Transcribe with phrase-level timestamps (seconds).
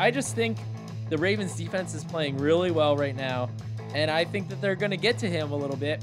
[0.00, 0.56] I just think
[1.10, 3.50] the Ravens defense is playing really well right now,
[3.94, 6.02] and I think that they're going to get to him a little bit.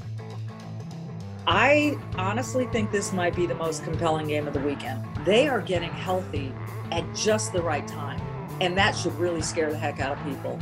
[1.48, 5.04] I honestly think this might be the most compelling game of the weekend.
[5.24, 6.54] They are getting healthy
[6.92, 8.20] at just the right time,
[8.60, 10.60] and that should really scare the heck out of people.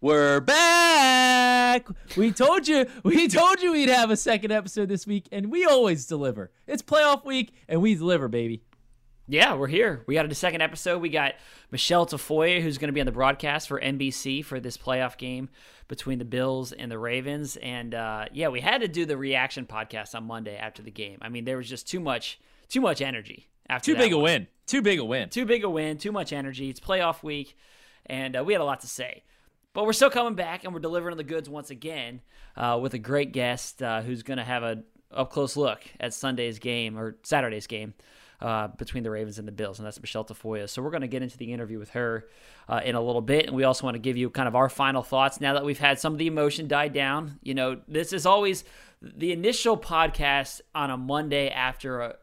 [0.00, 1.86] We're back.
[2.16, 5.64] We told you, we told you we'd have a second episode this week, and we
[5.64, 6.50] always deliver.
[6.66, 8.62] It's playoff week, and we deliver, baby.
[9.28, 10.04] Yeah, we're here.
[10.06, 11.02] We got a second episode.
[11.02, 11.34] We got
[11.72, 15.48] Michele Tafoya, who's going to be on the broadcast for NBC for this playoff game
[15.88, 17.56] between the Bills and the Ravens.
[17.56, 21.18] And uh, yeah, we had to do the reaction podcast on Monday after the game.
[21.22, 23.92] I mean, there was just too much, too much energy after.
[23.92, 24.20] Too big one.
[24.20, 24.46] a win.
[24.64, 25.28] Too big a win.
[25.28, 25.98] Too big a win.
[25.98, 26.70] Too much energy.
[26.70, 27.56] It's playoff week,
[28.06, 29.24] and uh, we had a lot to say.
[29.72, 32.20] But we're still coming back, and we're delivering the goods once again
[32.56, 36.14] uh, with a great guest uh, who's going to have a up close look at
[36.14, 37.94] Sunday's game or Saturday's game
[38.40, 40.68] uh, between the Ravens and the Bills, and that's Michele Tafoya.
[40.68, 42.26] So we're going to get into the interview with her
[42.68, 44.68] uh, in a little bit, and we also want to give you kind of our
[44.68, 47.38] final thoughts now that we've had some of the emotion die down.
[47.42, 48.64] You know, this is always
[49.02, 52.16] the initial podcast on a Monday after a,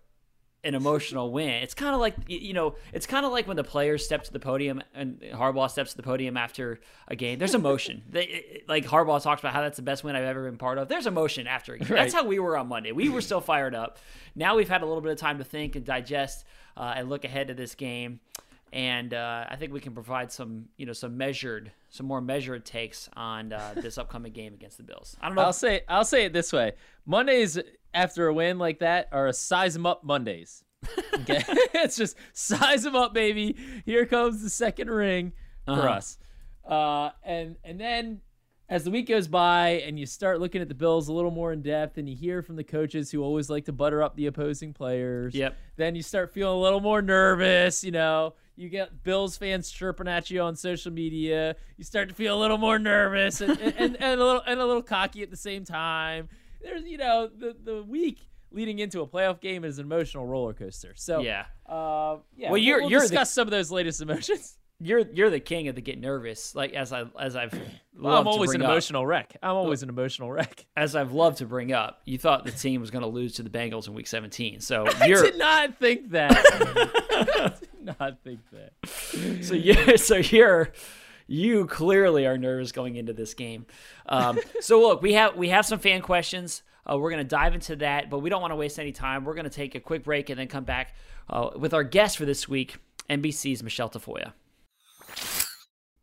[0.64, 1.62] an emotional win.
[1.62, 4.34] It's kind of like you know, it's kind of like when the players step to
[4.34, 7.40] the podium and Harbaugh steps to the podium after a game.
[7.40, 8.04] There's emotion.
[8.10, 10.88] they, like Harbaugh talks about how that's the best win I've ever been part of.
[10.88, 11.90] There's emotion after a game.
[11.90, 12.02] Right.
[12.02, 12.92] That's how we were on Monday.
[12.92, 14.00] We were still fired up.
[14.36, 16.46] Now we've had a little bit of time to think and digest
[16.78, 18.20] uh, and look ahead to this game.
[18.72, 22.66] And uh, I think we can provide some, you know, some measured, some more measured
[22.66, 25.16] takes on uh, this upcoming game against the Bills.
[25.22, 25.44] I don't know.
[25.44, 26.72] I'll say, I'll say it this way:
[27.06, 27.60] Mondays
[27.94, 30.64] after a win like that are a size them up Mondays.
[31.14, 31.44] Okay,
[31.76, 33.56] it's just size them up, baby.
[33.86, 35.32] Here comes the second ring
[35.64, 35.88] for uh-huh.
[35.90, 36.18] us.
[36.68, 38.22] Uh, and and then
[38.68, 41.54] as the week goes by and you start looking at the Bills a little more
[41.54, 44.26] in depth and you hear from the coaches who always like to butter up the
[44.26, 45.36] opposing players.
[45.36, 45.56] Yep.
[45.76, 48.34] Then you start feeling a little more nervous, you know.
[48.56, 51.56] You get Bills fans chirping at you on social media.
[51.78, 54.66] You start to feel a little more nervous and, and, and, a little and a
[54.66, 56.30] little cocky at the same time
[56.64, 60.54] there's you know the the week leading into a playoff game is an emotional roller
[60.54, 60.94] coaster.
[60.96, 62.50] So yeah, uh, yeah.
[62.50, 64.58] Well, you're we'll you're discuss the, some of those latest emotions.
[64.80, 66.56] You're you're the king of the get nervous.
[66.56, 67.54] Like as I as I've
[67.98, 68.70] well, I'm always an up.
[68.70, 69.38] emotional wreck.
[69.42, 70.66] I'm always an emotional wreck.
[70.76, 73.44] As I've loved to bring up, you thought the team was going to lose to
[73.44, 74.60] the Bengals in Week 17.
[74.60, 76.34] So I you're did not think that.
[76.36, 79.46] I did not think that.
[79.46, 80.74] So you so you're
[81.34, 83.66] you clearly are nervous going into this game.
[84.06, 86.62] Um, so look, we have we have some fan questions.
[86.90, 89.24] Uh, we're going to dive into that, but we don't want to waste any time.
[89.24, 90.96] We're going to take a quick break and then come back
[91.30, 92.76] uh, with our guest for this week,
[93.10, 94.34] NBC's Michele Tafoya.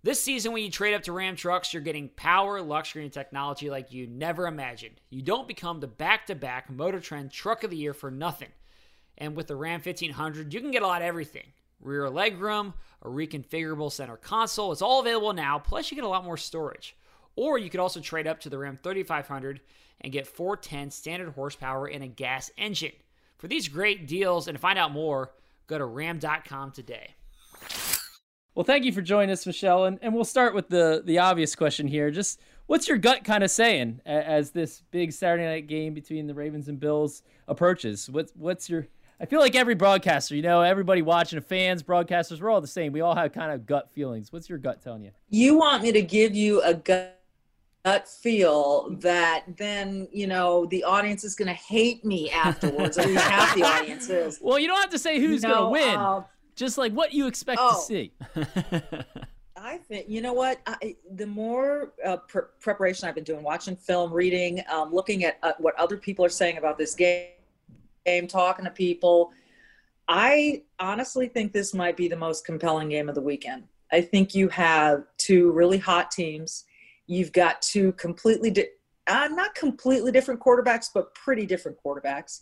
[0.02, 3.68] This season, when you trade up to Ram trucks, you're getting power, luxury, and technology
[3.68, 5.02] like you never imagined.
[5.10, 8.48] You don't become the back to back Motor Trend Truck of the Year for nothing.
[9.18, 13.08] And with the Ram 1500, you can get a lot of everything rear legroom, a
[13.08, 14.72] reconfigurable center console.
[14.72, 16.96] It's all available now, plus, you get a lot more storage.
[17.36, 19.60] Or you could also trade up to the Ram 3500
[20.00, 22.92] and get 410 standard horsepower in a gas engine.
[23.38, 25.32] For these great deals and to find out more,
[25.66, 27.14] go to ram.com today.
[28.54, 29.84] Well, thank you for joining us, Michele.
[29.84, 32.10] And, and we'll start with the, the obvious question here.
[32.10, 36.34] Just what's your gut kind of saying as this big Saturday night game between the
[36.34, 38.10] Ravens and Bills approaches?
[38.10, 38.86] What's, what's your.
[39.20, 42.90] I feel like every broadcaster, you know, everybody watching, fans, broadcasters, we're all the same.
[42.90, 44.32] We all have kind of gut feelings.
[44.32, 45.10] What's your gut telling you?
[45.28, 47.16] You want me to give you a gut
[47.82, 53.06] gut feel that then you know the audience is going to hate me afterwards at
[53.06, 55.70] least half the audience is well you don't have to say who's know, going to
[55.70, 56.22] win uh,
[56.54, 58.12] just like what you expect oh, to see
[59.56, 63.76] i think you know what I, the more uh, pre- preparation i've been doing watching
[63.76, 67.28] film reading um, looking at uh, what other people are saying about this game
[68.06, 69.30] game talking to people
[70.08, 74.34] i honestly think this might be the most compelling game of the weekend i think
[74.34, 76.64] you have two really hot teams
[77.10, 78.68] You've got two completely, di-
[79.08, 82.40] uh, not completely different quarterbacks, but pretty different quarterbacks.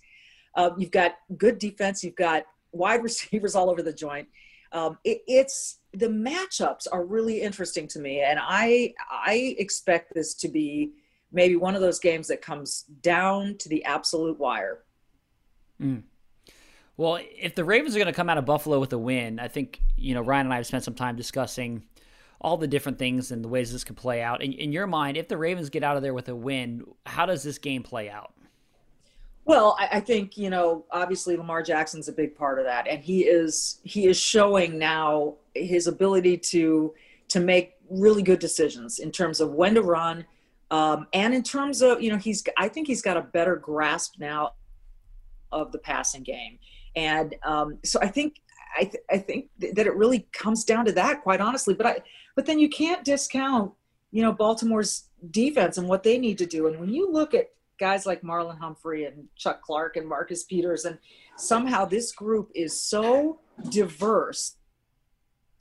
[0.55, 2.05] Uh, you've got good defense.
[2.05, 4.29] You've got wide receivers all over the joint.
[4.73, 10.35] Um, it, it's the matchups are really interesting to me, and I I expect this
[10.35, 10.91] to be
[11.33, 14.85] maybe one of those games that comes down to the absolute wire.
[15.81, 16.03] Mm.
[16.97, 19.49] Well, if the Ravens are going to come out of Buffalo with a win, I
[19.49, 21.85] think you know Ryan and I have spent some time discussing
[22.41, 24.43] all the different things and the ways this could play out.
[24.43, 27.27] In, in your mind, if the Ravens get out of there with a win, how
[27.27, 28.33] does this game play out?
[29.45, 33.03] Well, I, I, think you know, obviously Lamar Jackson's a big part of that, and
[33.03, 36.95] he is he is showing now his ability to
[37.29, 40.27] to make really good decisions in terms of when to run,
[40.71, 44.17] um, and in terms of you know he's I think he's got a better grasp
[44.19, 44.53] now
[45.53, 46.59] of the passing game,
[46.97, 48.37] and um, so I think
[48.77, 51.75] I, th- I think that it really comes down to that, quite honestly.
[51.75, 51.99] But I,
[52.37, 53.73] but then you can't discount,
[54.11, 56.67] you know, Baltimore's defense and what they need to do.
[56.67, 60.85] And when you look at guys like Marlon Humphrey and Chuck Clark and Marcus Peters,
[60.85, 60.99] and
[61.37, 63.41] somehow this group is so
[63.71, 64.57] diverse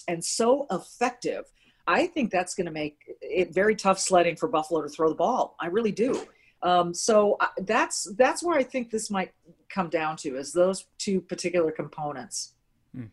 [0.08, 1.46] and so effective.
[1.88, 5.16] I think that's going to make it very tough sledding for Buffalo to throw the
[5.16, 5.56] ball.
[5.60, 6.28] I really do.
[6.64, 9.32] Um, so uh, that's that's where I think this might
[9.70, 12.54] come down to is those two particular components.
[12.94, 13.06] Hmm.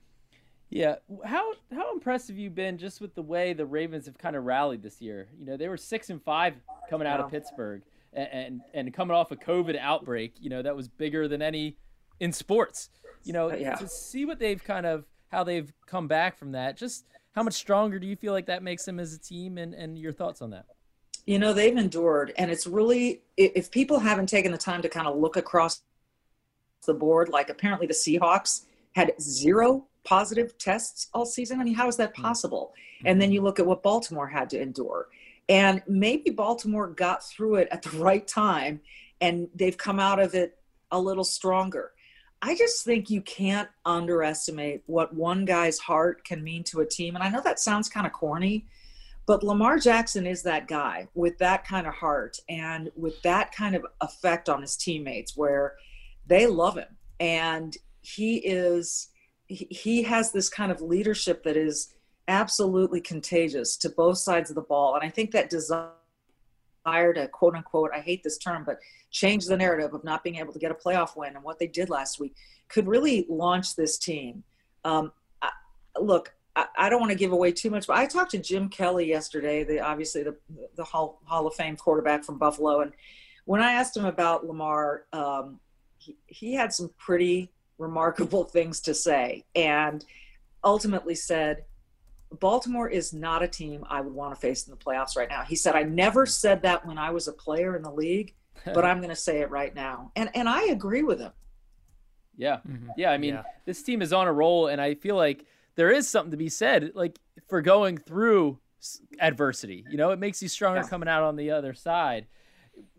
[0.71, 4.37] Yeah, how how impressed have you been just with the way the Ravens have kind
[4.37, 5.29] of rallied this year?
[5.39, 6.55] You know, they were six and five
[6.91, 10.35] coming out of Pittsburgh, and, and and coming off a COVID outbreak.
[10.41, 11.77] You know, that was bigger than any
[12.21, 12.91] in sports.
[13.23, 13.75] You know, yeah.
[13.77, 16.77] to see what they've kind of how they've come back from that.
[16.77, 19.75] Just how much stronger do you feel like that makes them as a team, and
[19.75, 20.67] and your thoughts on that?
[21.27, 25.07] You know, they've endured, and it's really if people haven't taken the time to kind
[25.07, 25.83] of look across
[26.85, 31.61] the board, like apparently the Seahawks had zero positive tests all season.
[31.61, 32.23] I mean, how is that hmm.
[32.23, 32.75] possible?
[33.05, 35.09] And then you look at what Baltimore had to endure.
[35.49, 38.81] And maybe Baltimore got through it at the right time
[39.21, 40.59] and they've come out of it
[40.91, 41.93] a little stronger.
[42.43, 47.15] I just think you can't underestimate what one guy's heart can mean to a team.
[47.15, 48.67] And I know that sounds kind of corny,
[49.25, 53.75] but Lamar Jackson is that guy with that kind of heart and with that kind
[53.75, 55.77] of effect on his teammates where
[56.27, 56.97] they love him.
[57.21, 59.09] And he is,
[59.47, 61.95] he has this kind of leadership that is
[62.29, 64.95] absolutely contagious to both sides of the ball.
[64.95, 65.89] And I think that desire
[66.87, 68.79] to quote unquote, I hate this term, but
[69.11, 71.67] change the narrative of not being able to get a playoff win and what they
[71.67, 72.35] did last week
[72.69, 74.43] could really launch this team.
[74.85, 75.51] Um, I,
[76.01, 78.69] look, I, I, don't want to give away too much, but I talked to Jim
[78.69, 80.37] Kelly yesterday, the obviously the
[80.77, 82.93] the Hall, Hall of Fame quarterback from Buffalo, and
[83.45, 85.61] when I asked him about Lamar, um,
[85.99, 90.05] he, he had some pretty remarkable things to say, and
[90.63, 91.65] ultimately said.
[92.41, 95.43] Baltimore is not a team I would want to face in the playoffs right now.
[95.43, 98.85] He said, I never said that when I was a player in the league but
[98.85, 100.11] I'm going to say it right now.
[100.17, 101.33] And and I agree with him.
[102.37, 102.59] Yeah.
[102.69, 102.91] Mm-hmm.
[102.97, 103.43] Yeah, I mean, yeah.
[103.65, 105.45] this team is on a roll and I feel like
[105.77, 107.19] there is something to be said like
[107.49, 108.59] for going through
[109.21, 109.85] adversity.
[109.91, 110.89] You know, it makes you stronger yeah.
[110.89, 112.27] coming out on the other side.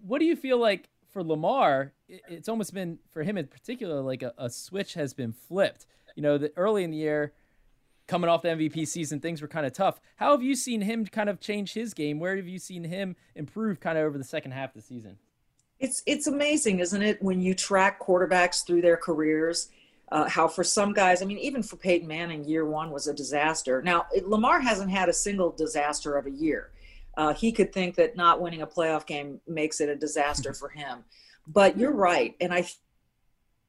[0.05, 1.93] What do you feel like for Lamar?
[2.07, 5.85] It's almost been for him in particular like a, a switch has been flipped.
[6.15, 7.33] You know, that early in the year
[8.07, 9.99] coming off the MVP season, things were kind of tough.
[10.17, 12.19] How have you seen him kind of change his game?
[12.19, 15.17] Where have you seen him improve kind of over the second half of the season?
[15.79, 19.69] It's it's amazing, isn't it, when you track quarterbacks through their careers?
[20.11, 23.13] Uh, how for some guys, I mean, even for Peyton Manning, year one was a
[23.13, 23.81] disaster.
[23.81, 26.69] Now Lamar hasn't had a single disaster of a year.
[27.17, 30.69] Uh, he could think that not winning a playoff game makes it a disaster for
[30.69, 31.03] him.
[31.47, 32.67] But you're right, and I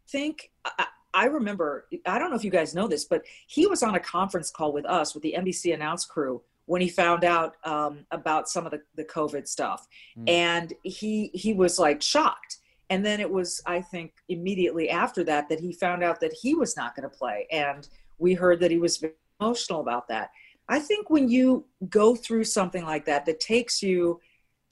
[0.09, 1.87] think I, I remember.
[2.07, 4.73] I don't know if you guys know this, but he was on a conference call
[4.73, 8.73] with us with the NBC announce crew when he found out um, about some of
[8.73, 9.87] the, the COVID stuff.
[10.19, 10.29] Mm.
[10.29, 12.59] And he he was like shocked.
[12.89, 16.55] And then it was, I think, immediately after that that he found out that he
[16.55, 17.49] was not going to play.
[17.51, 17.89] And
[18.19, 20.31] we heard that he was very emotional about that.
[20.69, 24.21] I think when you go through something like that, that takes you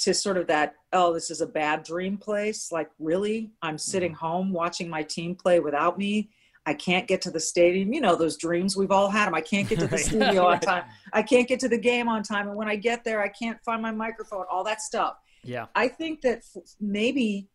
[0.04, 2.72] to sort of that, oh, this is a bad dream place.
[2.72, 3.50] Like, really?
[3.62, 4.16] I'm sitting mm.
[4.16, 6.30] home watching my team play without me
[6.66, 7.92] I can't get to the stadium.
[7.92, 9.34] You know, those dreams we've all had them.
[9.34, 10.84] I can't get to the studio on time.
[11.12, 12.48] I can't get to the game on time.
[12.48, 15.17] And when I get there, I can't find my microphone, all that stuff.
[15.43, 15.67] Yeah.
[15.74, 16.43] I think that
[16.81, 17.48] maybe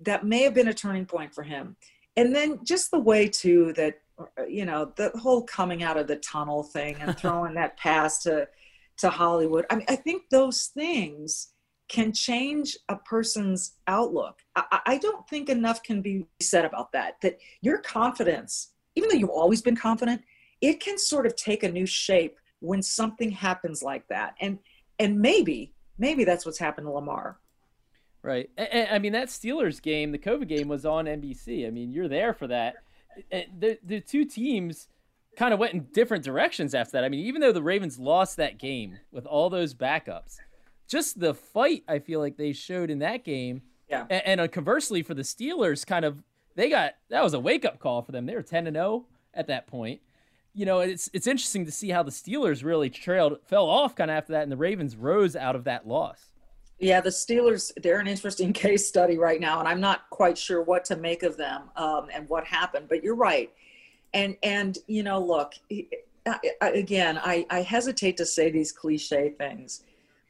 [0.00, 1.76] that may have been a turning point for him.
[2.16, 3.98] And then just the way, too, that,
[4.48, 8.46] you know, the whole coming out of the tunnel thing and throwing that pass to,
[8.98, 9.66] to Hollywood.
[9.68, 11.53] I mean, I think those things
[11.88, 14.38] can change a person's outlook.
[14.56, 17.20] I, I, don't think enough can be said about that.
[17.20, 20.22] That your confidence, even though you've always been confident,
[20.60, 24.34] it can sort of take a new shape when something happens like that.
[24.40, 24.58] And
[24.98, 27.38] and maybe maybe that's what's happened to Lamar.
[28.22, 28.48] Right.
[28.58, 31.66] I mean that Steelers game, the COVID game, was on NBC.
[31.66, 32.76] I mean you're there for that.
[33.30, 34.88] The the two teams
[35.36, 37.04] kind of went in different directions after that.
[37.04, 40.38] I mean even though the Ravens lost that game with all those backups
[40.88, 43.62] just the fight I feel like they showed in that game.
[43.88, 44.06] Yeah.
[44.10, 46.22] And, and uh, conversely for the Steelers, kind of
[46.54, 48.26] they got that was a wake up call for them.
[48.26, 50.00] They were ten and zero oh at that point.
[50.52, 54.10] You know, it's it's interesting to see how the Steelers really trailed, fell off kind
[54.10, 56.30] of after that, and the Ravens rose out of that loss.
[56.78, 60.62] Yeah, the Steelers, they're an interesting case study right now, and I'm not quite sure
[60.62, 63.50] what to make of them um, and what happened, but you're right.
[64.12, 65.54] And, and you know, look,
[66.60, 69.82] again, I, I hesitate to say these cliche things,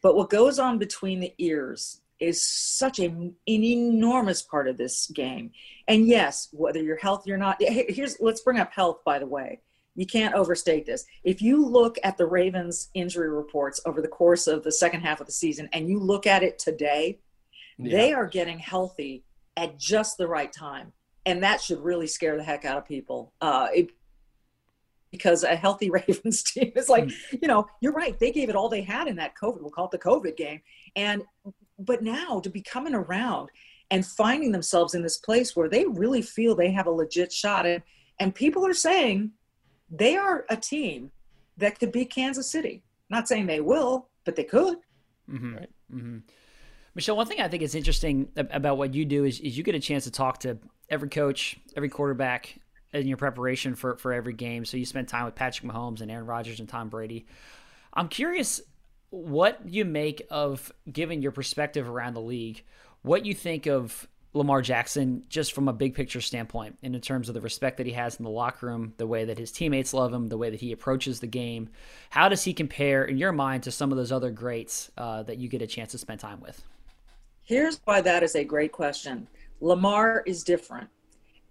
[0.04, 5.06] but what goes on between the ears is such a, an enormous part of this
[5.06, 5.50] game.
[5.88, 8.99] And yes, whether you're healthy or not, here's let's bring up health.
[9.02, 9.62] By the way,
[9.94, 11.06] You can't overstate this.
[11.23, 15.20] If you look at the Ravens injury reports over the course of the second half
[15.20, 17.20] of the season and you look at it today,
[17.78, 17.96] yeah.
[17.96, 19.25] they are getting healthy
[19.56, 20.92] at just the right time.
[21.26, 23.32] And that should really scare the heck out of people.
[23.40, 23.90] Uh, it,
[25.14, 27.37] because a healthy Ravens team is like, hmm.
[27.40, 28.18] you know, you're right.
[28.18, 29.61] They gave it all they had in that COVID.
[29.61, 30.61] We'll call it the COVID game.
[30.97, 31.23] And,
[31.78, 33.50] but now to be coming around
[33.90, 37.64] and finding themselves in this place where they really feel they have a legit shot.
[37.64, 37.83] And,
[38.18, 39.30] and people are saying
[39.90, 41.12] they are a team
[41.59, 42.83] that could beat Kansas City.
[43.11, 44.78] Not saying they will, but they could.
[45.30, 45.54] Mm-hmm.
[45.54, 45.71] Right.
[45.94, 46.18] Mm-hmm.
[46.94, 49.75] Michele, one thing I think is interesting about what you do is, is you get
[49.75, 52.59] a chance to talk to every coach, every quarterback
[52.94, 54.64] in your preparation for, for every game.
[54.64, 57.26] So you spend time with Patrick Mahomes and Aaron Rodgers and Tom Brady.
[57.92, 58.60] I'm curious
[59.10, 62.62] what you make of giving your perspective around the league,
[63.02, 67.28] what you think of Lamar Jackson just from a big picture standpoint and in terms
[67.28, 69.94] of the respect that he has in the locker room, the way that his teammates
[69.94, 71.68] love him, the way that he approaches the game.
[72.10, 75.38] How does he compare in your mind to some of those other greats uh, that
[75.38, 76.62] you get a chance to spend time with?
[77.44, 79.28] Here's why that is a great question.
[79.60, 80.88] Lamar is different.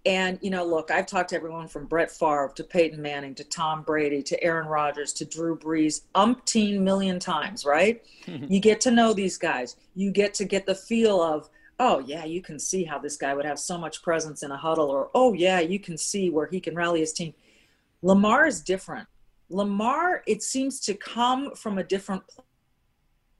[0.06, 3.44] And, you know, look, I've talked to everyone from Brett Favre to Peyton Manning to
[3.44, 8.04] Tom Brady to Aaron Rodgers to Drew Brees umpteen million times, right?
[8.26, 9.76] you get to know these guys.
[9.94, 11.48] You get to get the feel of,
[11.80, 14.56] oh, yeah, you can see how this guy would have so much presence in a
[14.56, 17.32] huddle, or, oh, yeah, you can see where he can rally his team.
[18.02, 19.08] Lamar is different.
[19.48, 22.22] Lamar, it seems to come from a different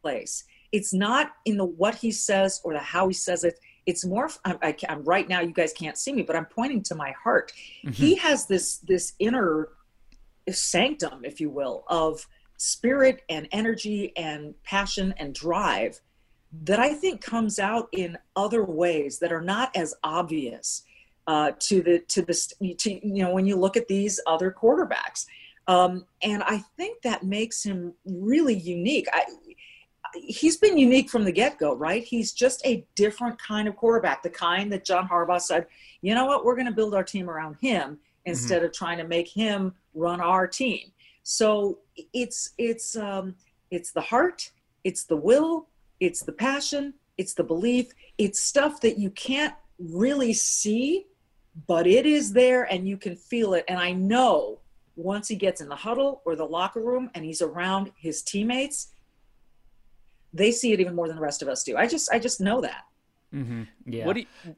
[0.02, 0.44] place.
[0.73, 4.30] It's not in the what he says or the how he says it it's more
[4.44, 7.12] I'm, I, am right now you guys can't see me but i'm pointing to my
[7.12, 7.52] heart.
[7.84, 7.92] Mm-hmm.
[7.92, 9.68] he has this this inner
[10.50, 12.26] sanctum if you will of
[12.56, 16.00] spirit and energy and passion and drive
[16.64, 20.82] that i think comes out in other ways that are not as obvious
[21.26, 25.26] uh, to the to the to, you know when you look at these other quarterbacks.
[25.66, 29.06] Um, and i think that makes him really unique.
[29.12, 29.24] I,
[30.14, 32.02] he's been unique from the get go, right?
[32.02, 35.66] He's just a different kind of quarterback, the kind that John Harbaugh said,
[36.02, 38.66] you know what, we're going to build our team around him instead mm-hmm.
[38.66, 40.92] of trying to make him run our team.
[41.23, 41.78] So
[42.12, 43.35] it's it's um,
[43.71, 44.50] it's the heart,
[44.85, 45.68] it's the will,
[46.00, 51.06] it's the passion, it's the belief, it's stuff that you can't really see,
[51.66, 53.64] but it is there and you can feel it.
[53.68, 54.61] And I know
[54.97, 58.88] once he gets in the huddle or the locker room and he's around his teammates
[60.34, 61.76] they see it even more than the rest of us do.
[61.76, 62.84] I just I just know that.
[63.32, 63.62] Mm-hmm.
[63.86, 64.04] Yeah.
[64.04, 64.56] What do you,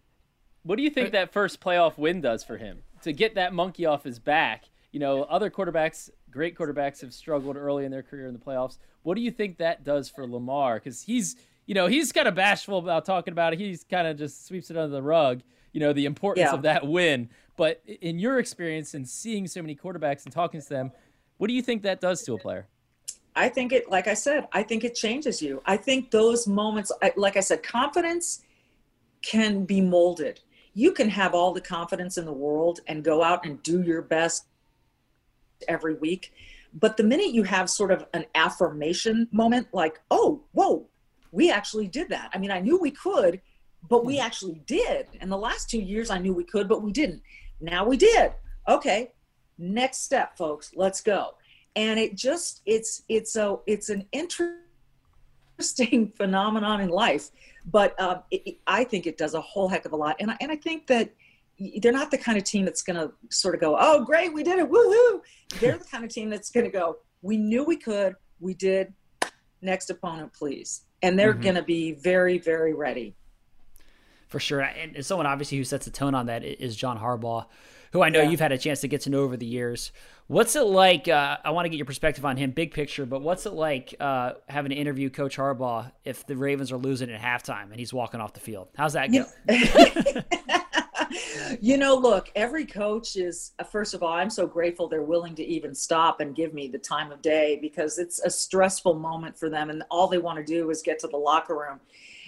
[0.62, 3.86] what do you think that first playoff win does for him to get that monkey
[3.86, 4.64] off his back?
[4.90, 8.78] You know, other quarterbacks, great quarterbacks, have struggled early in their career in the playoffs.
[9.02, 10.76] What do you think that does for Lamar?
[10.76, 13.58] Because he's you know he's kind of bashful about talking about it.
[13.58, 15.42] He's kind of just sweeps it under the rug.
[15.72, 16.54] You know the importance yeah.
[16.54, 17.28] of that win.
[17.56, 20.92] But in your experience and seeing so many quarterbacks and talking to them,
[21.38, 22.66] what do you think that does to a player?
[23.36, 25.62] I think it, like I said, I think it changes you.
[25.66, 28.40] I think those moments, like I said, confidence
[29.22, 30.40] can be molded.
[30.72, 34.00] You can have all the confidence in the world and go out and do your
[34.00, 34.46] best
[35.68, 36.32] every week.
[36.72, 40.86] But the minute you have sort of an affirmation moment, like, oh, whoa,
[41.30, 42.30] we actually did that.
[42.32, 43.40] I mean, I knew we could,
[43.88, 44.22] but we hmm.
[44.22, 45.08] actually did.
[45.20, 47.22] And the last two years, I knew we could, but we didn't.
[47.60, 48.32] Now we did.
[48.66, 49.12] Okay,
[49.58, 50.72] next step, folks.
[50.74, 51.34] Let's go
[51.76, 57.30] and it just it's it's a it's an interesting phenomenon in life.
[57.70, 60.16] But um, it, it, i think it does a whole heck of a lot.
[60.18, 61.12] And I, and I think that
[61.80, 64.42] they're not the kind of team that's going to sort of go oh great we
[64.42, 65.20] did it woohoo.
[65.60, 68.14] They're the kind of team that's going to go we knew we could.
[68.40, 68.92] We did.
[69.62, 70.82] Next opponent please.
[71.02, 71.42] And they're mm-hmm.
[71.42, 73.14] going to be very very ready
[74.28, 77.44] for sure and someone obviously who sets the tone on that is john harbaugh
[77.96, 78.28] who I know yeah.
[78.28, 79.92] you've had a chance to get to know over the years.
[80.26, 81.08] What's it like?
[81.08, 83.94] Uh, I want to get your perspective on him, big picture, but what's it like
[84.00, 87.94] uh, having to interview Coach Harbaugh if the Ravens are losing at halftime and he's
[87.94, 88.68] walking off the field?
[88.76, 89.24] How's that go?
[91.60, 95.36] you know, look, every coach is, uh, first of all, I'm so grateful they're willing
[95.36, 99.38] to even stop and give me the time of day because it's a stressful moment
[99.38, 101.80] for them and all they want to do is get to the locker room.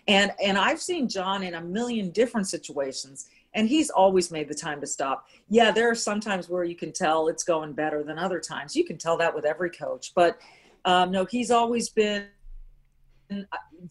[0.09, 4.55] And, and I've seen John in a million different situations and he's always made the
[4.55, 5.29] time to stop.
[5.49, 8.77] Yeah, there are some times where you can tell it's going better than other times.
[8.77, 10.39] You can tell that with every coach, but
[10.85, 12.27] um, no, he's always been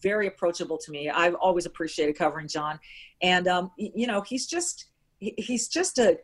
[0.00, 1.10] very approachable to me.
[1.10, 2.78] I've always appreciated covering John,
[3.22, 4.86] and um, you know, he's just
[5.18, 6.18] he's just a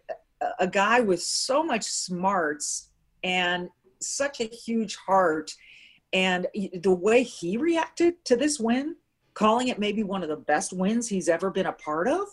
[0.59, 2.91] a guy with so much smarts
[3.23, 3.69] and
[4.01, 5.55] such a huge heart,
[6.13, 6.47] and
[6.83, 8.97] the way he reacted to this win,
[9.35, 12.29] calling it maybe one of the best wins he's ever been a part of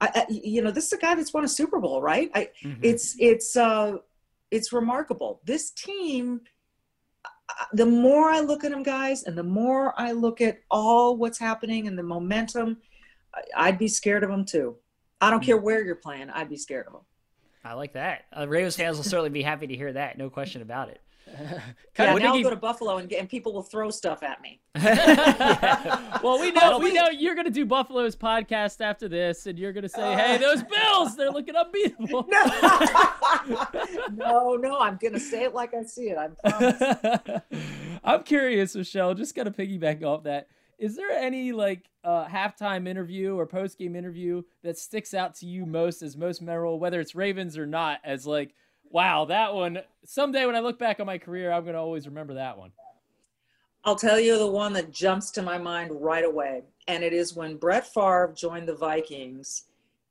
[0.00, 2.30] I, you know, this is a guy that's won a Super Bowl, right?
[2.34, 2.80] I, mm-hmm.
[2.82, 3.98] It's it's uh,
[4.50, 5.40] it's remarkable.
[5.44, 6.40] This team,
[7.74, 11.38] the more I look at them, guys, and the more I look at all what's
[11.38, 12.78] happening and the momentum,
[13.54, 14.76] I'd be scared of them too.
[15.20, 16.30] I don't care where you're playing.
[16.30, 17.02] I'd be scared of them.
[17.62, 18.24] I like that.
[18.34, 20.16] Uh, Ravens fans will certainly be happy to hear that.
[20.16, 21.02] No question about it.
[21.98, 22.44] yeah, now I'll you...
[22.44, 24.60] go to Buffalo and, and people will throw stuff at me.
[24.76, 26.18] yeah.
[26.22, 29.72] Well, we know we know you're going to do Buffalo's podcast after this, and you're
[29.72, 32.28] going to say, "Hey, those Bills, they're looking unbeatable."
[33.46, 33.66] No,
[34.12, 36.18] no, no I'm going to say it like I see it.
[36.18, 37.42] I'm.
[38.04, 39.14] I'm curious, Michele.
[39.14, 40.48] Just kind of piggyback off that.
[40.78, 45.46] Is there any like uh, halftime interview or post game interview that sticks out to
[45.46, 48.00] you most as most memorable, whether it's Ravens or not?
[48.04, 48.54] As like
[48.90, 49.80] wow, that one.
[50.04, 52.72] Someday when I look back on my career, I'm going to always remember that one.
[53.84, 56.62] I'll tell you the one that jumps to my mind right away.
[56.86, 59.64] And it is when Brett Favre joined the Vikings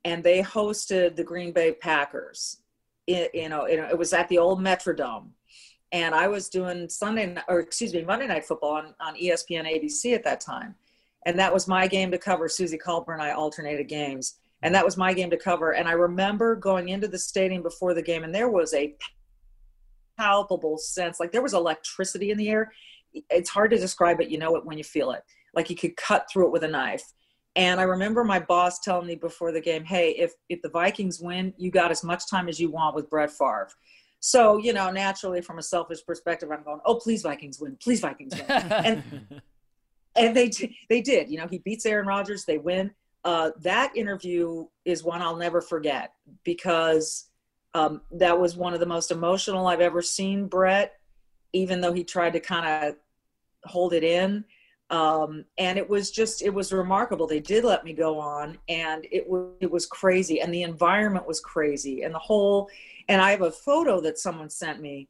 [0.06, 2.58] and they hosted the Green Bay Packers.
[3.06, 5.30] It, you know, it, it was at the old Metrodome.
[5.92, 10.14] And I was doing Sunday, or excuse me, Monday Night Football on, on ESPN ABC
[10.16, 10.76] at that time.
[11.26, 12.48] And that was my game to cover.
[12.48, 15.72] Suzy Kolber and I alternated games and that was my game to cover.
[15.72, 18.96] And I remember going into the stadium before the game, and there was a
[20.18, 22.72] palpable sense, like there was electricity in the air.
[23.14, 24.30] It's hard to describe it.
[24.30, 25.24] You know it when you feel it.
[25.56, 27.04] Like you could cut through it with a knife.
[27.56, 31.20] And I remember my boss telling me before the game, "Hey, if if the Vikings
[31.20, 33.70] win, you got as much time as you want with Brett Favre."
[34.20, 38.02] So you know, naturally, from a selfish perspective, I'm going, "Oh, please Vikings win, please
[38.02, 39.04] Vikings win," and
[40.16, 40.52] and they
[40.90, 41.32] they did.
[41.32, 42.92] You know, he beats Aaron Rodgers, they win
[43.26, 47.30] uh, that interview is one I'll never forget because
[47.74, 50.94] um, that was one of the most emotional I've ever seen Brett,
[51.54, 52.96] even though he tried to kind of
[53.66, 54.46] hold it in.
[54.90, 57.28] Um, and it was just, it was remarkable.
[57.28, 60.42] They did let me go on and it was, it was crazy.
[60.42, 62.70] And the environment was crazy and the whole,
[63.08, 65.08] and I have a photo that someone sent me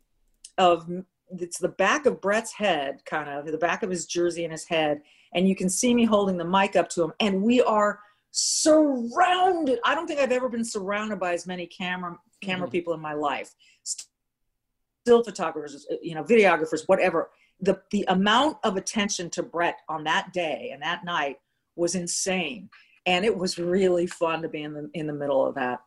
[0.58, 0.90] of,
[1.30, 4.66] it's the back of Brett's head, kind of the back of his jersey and his
[4.66, 5.02] head
[5.34, 8.00] and you can see me holding the mic up to him and we are
[8.32, 12.94] surrounded i don't think i've ever been surrounded by as many camera camera mm people
[12.94, 19.42] in my life still photographers you know videographers whatever the the amount of attention to
[19.42, 21.38] brett on that day and that night
[21.76, 22.70] was insane
[23.06, 25.82] and it was really fun to be in the in the middle of that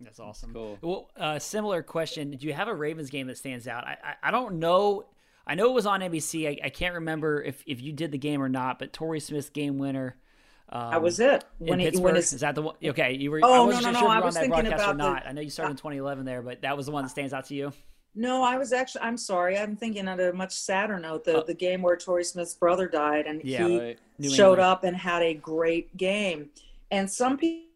[0.00, 0.52] that's awesome.
[0.52, 0.76] Cool.
[0.82, 2.32] Well, uh, similar question.
[2.32, 3.84] Do you have a Ravens game that stands out?
[3.84, 5.06] I, I, I don't know
[5.46, 6.48] I know it was on NBC.
[6.48, 9.52] I, I, can't remember if, if you did the game or not, but Torrey Smith
[9.52, 10.16] game winner.
[10.70, 11.44] Um, that was it.
[11.58, 12.04] When in he, Pittsburgh.
[12.04, 12.74] When is that the one?
[12.82, 13.40] Okay, you were.
[13.42, 14.14] Oh, I wasn't no, no, sure no.
[14.14, 15.22] if you were on that broadcast or not.
[15.22, 17.32] The, I know you started in 2011 there, but that was the one that stands
[17.32, 17.72] out to you.
[18.14, 19.02] No, I was actually.
[19.02, 19.58] I'm sorry.
[19.58, 21.24] I'm thinking on a much sadder note.
[21.24, 23.98] The uh, the game where Torrey Smith's brother died, and yeah, he right.
[24.30, 26.50] showed up and had a great game.
[26.90, 27.68] And some people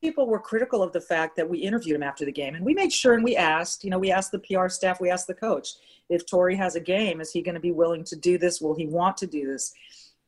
[0.00, 2.72] people were critical of the fact that we interviewed him after the game and we
[2.72, 5.34] made sure and we asked you know we asked the pr staff we asked the
[5.34, 5.74] coach
[6.08, 8.60] if Torrey has a game, is he going to be willing to do this?
[8.60, 9.74] Will he want to do this?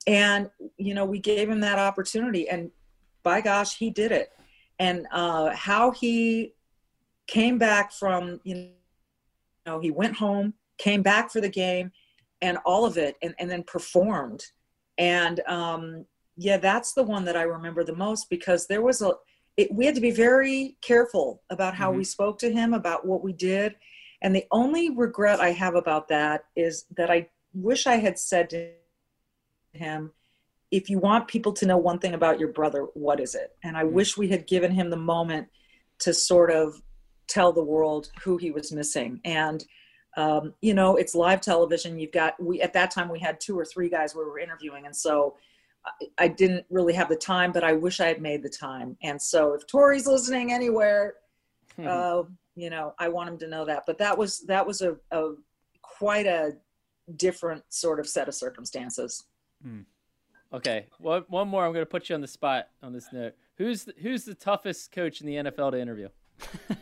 [0.07, 2.71] And, you know, we gave him that opportunity and
[3.23, 4.33] by gosh, he did it.
[4.79, 6.55] And uh, how he
[7.27, 8.71] came back from, you
[9.67, 11.93] know, he went home, came back for the game
[12.41, 14.45] and all of it and, and then performed.
[14.97, 19.13] And um, yeah, that's the one that I remember the most because there was a,
[19.59, 21.99] it, we had to be very careful about how mm-hmm.
[21.99, 23.77] we spoke to him, about what we did
[24.23, 28.51] and the only regret I have about that is that I wish I had said
[28.51, 28.73] to
[29.73, 30.13] him,
[30.71, 33.57] if you want people to know one thing about your brother, what is it?
[33.65, 33.95] And I mm-hmm.
[33.95, 35.49] wish we had given him the moment
[36.01, 36.81] to sort of
[37.29, 39.21] tell the world who he was missing.
[39.25, 39.65] And,
[40.17, 41.99] um, you know, it's live television.
[41.99, 44.87] You've got, we, at that time, we had two or three guys we were interviewing.
[44.87, 45.37] And so
[45.85, 48.97] I, I didn't really have the time, but I wish I had made the time.
[49.03, 51.15] And so if Torrey's listening anywhere,
[51.77, 51.87] hmm.
[51.87, 52.23] uh,
[52.61, 55.33] you know i want him to know that but that was that was a, a
[55.83, 56.53] quite a
[57.17, 59.25] different sort of set of circumstances
[59.63, 59.81] hmm.
[60.53, 61.65] okay one, one more.
[61.65, 63.35] I'm going to put you on the spot on this note.
[63.57, 66.09] Who's the, who's the toughest coach in the nfl to interview?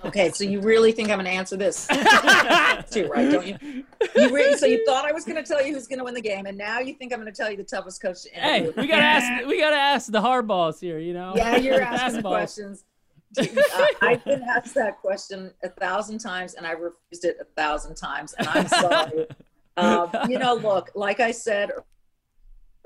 [0.05, 1.87] Okay so you really think i'm going to answer this?
[2.91, 3.85] Too right don't you?
[4.15, 6.15] You really, so you thought i was going to tell you who's going to win
[6.15, 8.33] the game and now you think i'm going to tell you the toughest coach to
[8.33, 8.73] interview.
[8.73, 11.33] hey we got to ask we got to ask the hard balls here you know?
[11.35, 12.85] Yeah you're asking questions.
[14.01, 18.35] I've been asked that question a thousand times and I refused it a thousand times,
[18.39, 19.27] and I'm sorry.
[19.77, 21.71] um, you know, look, like I said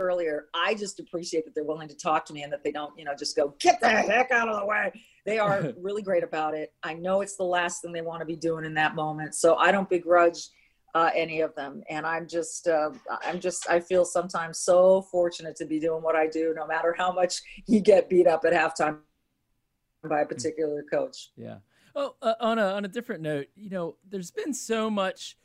[0.02, 2.96] earlier, I just appreciate that they're willing to talk to me and that they don't,
[2.98, 4.92] you know, just go get the heck out of the way.
[5.24, 6.72] They are really great about it.
[6.82, 9.56] I know it's the last thing they want to be doing in that moment, so
[9.56, 10.48] I don't begrudge
[10.94, 11.82] uh, any of them.
[11.88, 12.90] And I'm just, uh,
[13.24, 16.94] I'm just, I feel sometimes so fortunate to be doing what I do, no matter
[16.96, 18.98] how much you get beat up at halftime
[20.08, 21.30] by a particular coach.
[21.36, 21.56] Yeah.
[21.94, 25.36] Oh, uh, on a on a different note, you know, there's been so much.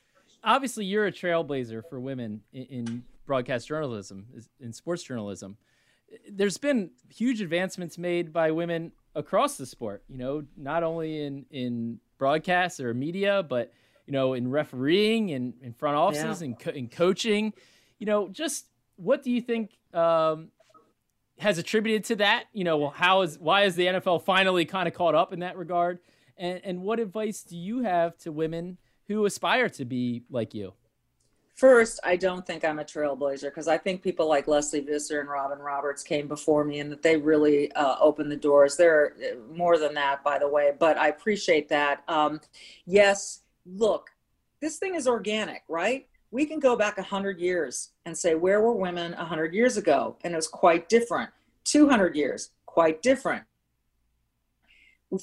[0.43, 4.25] Obviously, you're a trailblazer for women in, in broadcast journalism,
[4.59, 5.57] in sports journalism.
[6.31, 10.03] There's been huge advancements made by women across the sport.
[10.07, 13.71] You know, not only in in broadcast or media, but
[14.07, 16.45] you know, in refereeing and in front offices yeah.
[16.45, 17.53] and co- in coaching.
[17.99, 20.49] You know, just what do you think um,
[21.39, 22.45] has attributed to that?
[22.53, 25.57] You know, how is why is the NFL finally kind of caught up in that
[25.57, 25.99] regard?
[26.37, 30.73] And and what advice do you have to women who aspire to be like you?
[31.57, 35.27] First, I don't think I'm a trailblazer because I think people like Lesley Visser and
[35.27, 38.77] Robin Roberts came before me and that they really uh, opened the doors.
[38.77, 39.13] There are
[39.51, 42.03] more than that, by the way, but I appreciate that.
[42.07, 42.41] Um,
[42.85, 44.11] yes, look,
[44.61, 46.07] this thing is organic, right?
[46.29, 50.15] We can go back 100 years and say, where were women 100 years ago?
[50.23, 51.31] And it was quite different.
[51.63, 53.43] 200 years, quite different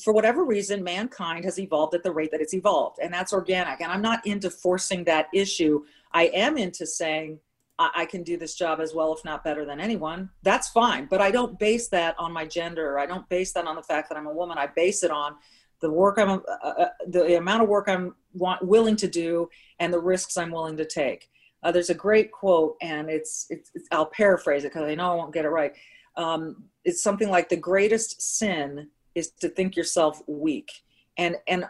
[0.03, 3.81] for whatever reason, mankind has evolved at the rate that it's evolved, and that's organic.
[3.81, 5.85] And I'm not into forcing that issue.
[6.15, 7.41] I am into saying
[7.79, 10.31] I, I can do this job as well, if not better than anyone.
[10.43, 11.07] That's fine.
[11.11, 12.99] But I don't base that on my gender.
[12.99, 14.57] I don't base that on the fact that I'm a woman.
[14.57, 15.35] I base it on
[15.81, 19.51] the work I'm, uh, uh, the amount of work I'm want, willing to do,
[19.81, 21.29] and the risks I'm willing to take.
[21.63, 25.13] Uh, there's a great quote, and it's, it's, it's I'll paraphrase it because I know
[25.13, 25.73] I won't get it right.
[26.17, 30.71] Um, it's something like the greatest sin is to think yourself weak.
[31.17, 31.65] And and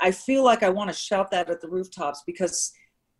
[0.00, 2.72] I feel like I want to shout that at the rooftops because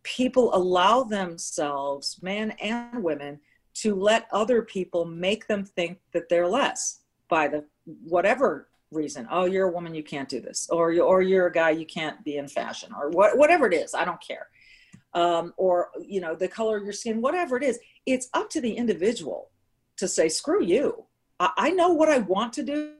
[0.02, 3.40] people allow themselves, men and women,
[3.74, 7.64] to let other people make them think that they're less by the
[8.04, 9.26] whatever reason.
[9.30, 11.86] Oh, you're a woman, you can't do this, or you or you're a guy, you
[11.86, 13.94] can't be in fashion, or what, whatever it is.
[13.94, 14.48] I don't care.
[15.14, 17.78] Um, or you know the color of your skin, whatever it is.
[18.06, 19.50] It's up to the individual
[19.96, 21.04] to say, screw you.
[21.40, 22.92] I, I know what I want to do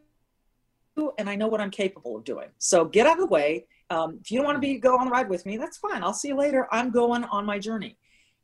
[1.19, 2.49] and I know what I'm capable of doing.
[2.59, 3.67] So get out of the way.
[3.93, 6.03] Um, if you don't want to be go on the ride with me, that's fine.
[6.03, 6.67] I'll see you later.
[6.73, 7.99] I'm going on my journey.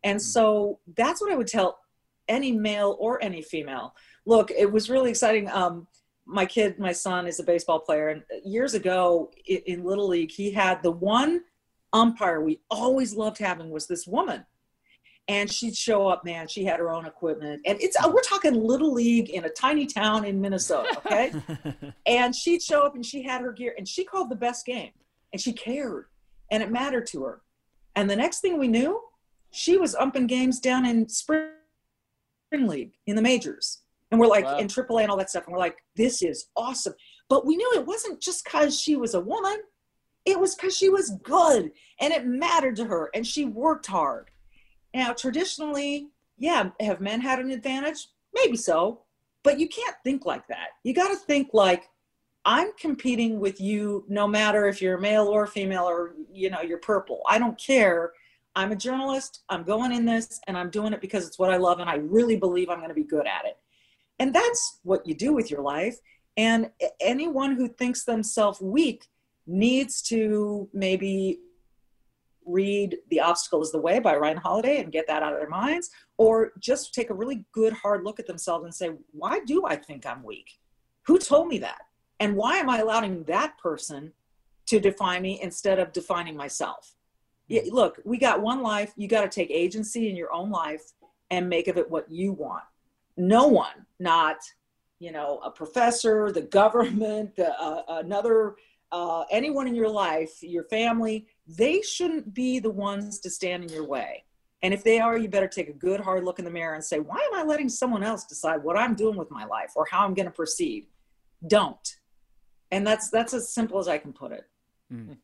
[0.05, 1.79] And so that's what I would tell
[2.29, 3.95] any male or any female.
[4.27, 5.49] Look, it was really exciting.
[5.49, 5.87] Um,
[6.27, 10.31] my kid, my son, is a baseball player, and years ago in, in Little League,
[10.31, 11.41] he had the one
[11.95, 14.45] umpire we always loved having was this woman
[15.27, 18.93] and she'd show up man she had her own equipment and it's we're talking little
[18.93, 21.33] league in a tiny town in minnesota okay
[22.07, 24.91] and she'd show up and she had her gear and she called the best game
[25.33, 26.07] and she cared
[26.51, 27.43] and it mattered to her
[27.95, 29.01] and the next thing we knew
[29.51, 31.51] she was umping games down in spring
[32.53, 34.59] league in the majors and we're like wow.
[34.59, 36.95] in AAA and all that stuff and we're like this is awesome
[37.29, 39.59] but we knew it wasn't just because she was a woman
[40.25, 44.31] it was because she was good and it mattered to her and she worked hard
[44.95, 48.09] now, traditionally, yeah, have men had an advantage?
[48.35, 49.03] Maybe so,
[49.43, 50.69] but you can't think like that.
[50.83, 51.89] You got to think like,
[52.49, 56.79] I'm competing with you no matter if you're male or female or you know you're
[56.79, 57.21] purple.
[57.29, 58.13] I don't care.
[58.57, 59.43] I'm a journalist.
[59.51, 61.97] I'm going in this and I'm doing it because it's what I love and I
[61.97, 63.59] really believe I'm going to be good at it.
[64.19, 65.99] And that's what you do with your life.
[66.39, 66.71] And
[67.03, 69.05] anyone who thinks themselves weak
[69.47, 71.41] needs to maybe
[72.47, 75.51] read The Obstacle is the Way by Ryan Holiday and get that out of their
[75.51, 79.67] minds, or just take a really good hard look at themselves and say, why do
[79.67, 80.59] I think I'm weak?
[81.03, 81.83] Who told me that?
[82.21, 84.13] And why am I allowing that person
[84.67, 86.95] to define me instead of defining myself?
[87.47, 88.93] Yeah, look, we got one life.
[88.97, 90.93] You got to take agency in your own life
[91.31, 92.65] and make of it what you want.
[93.17, 94.39] No one, not
[94.99, 98.57] you know, a professor, the government, the, uh, another,
[98.91, 103.71] uh, anyone in your life, your family, they shouldn't be the ones to stand in
[103.71, 104.25] your way.
[104.63, 106.83] And if they are, you better take a good hard look in the mirror and
[106.83, 109.87] say, why am I letting someone else decide what I'm doing with my life or
[109.89, 110.87] how I'm going to proceed?
[111.47, 111.97] Don't.
[112.71, 114.47] And that's that's as simple as I can put it.
[114.93, 115.17] Mm.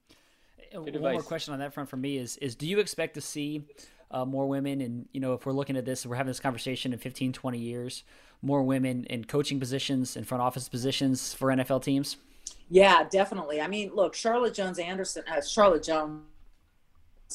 [0.72, 1.12] One advice.
[1.12, 3.64] more question on that front for me is is do you expect to see
[4.10, 6.92] uh, more women and you know if we're looking at this we're having this conversation
[6.92, 8.02] in 15 20 years
[8.44, 12.16] more women in coaching positions and front office positions for NFL teams?
[12.68, 13.60] Yeah, definitely.
[13.60, 16.22] I mean, look, Charlotte Jones Anderson, uh, Charlotte Jones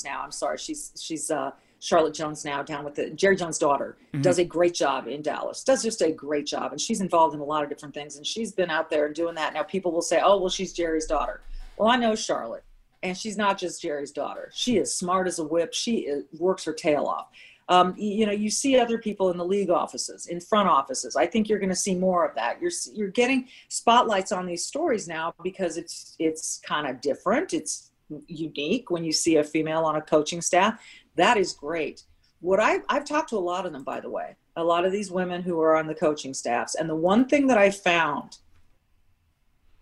[0.04, 0.22] now.
[0.24, 3.98] I'm sorry, she's she's uh, Charlotte Jones now down with the Jerry Jones' daughter.
[4.14, 4.22] Mm-hmm.
[4.22, 5.64] Does a great job in Dallas.
[5.64, 8.18] Does just a great job, and she's involved in a lot of different things.
[8.18, 9.54] And she's been out there and doing that.
[9.54, 11.42] Now people will say, "Oh, well, she's Jerry's daughter."
[11.78, 12.64] Well, I know Charlotte,
[13.04, 14.52] and she's not just Jerry's daughter.
[14.54, 15.74] She is smart as a whip.
[15.74, 17.28] She is, works her tail off.
[17.70, 21.16] Um, you know, you see other people in the league offices, in front offices.
[21.16, 22.60] I think you're going to see more of that.
[22.60, 27.54] You're you're getting spotlights on these stories now because it's it's kind of different.
[27.54, 27.89] It's
[28.28, 30.82] unique when you see a female on a coaching staff.
[31.16, 32.04] That is great.
[32.42, 34.92] What I I've talked to a lot of them, by the way, a lot of
[34.92, 38.38] these women who are on the coaching staffs, and the one thing that I found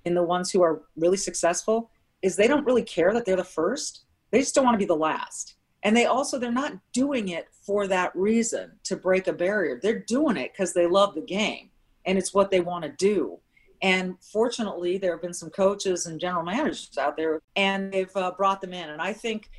[0.06, 3.44] in the ones who are really successful is they don't really care that they're the
[3.44, 4.06] first.
[4.32, 5.56] They just don't want to be the last.
[5.84, 9.80] And they also they're not doing it for that reason to break a barrier.
[9.82, 11.70] They're doing it because they love the game
[12.06, 13.38] and it's what they want to do.
[13.82, 18.32] And fortunately, there have been some coaches and general managers out there, and they've uh,
[18.32, 18.90] brought them in.
[18.90, 19.50] And I think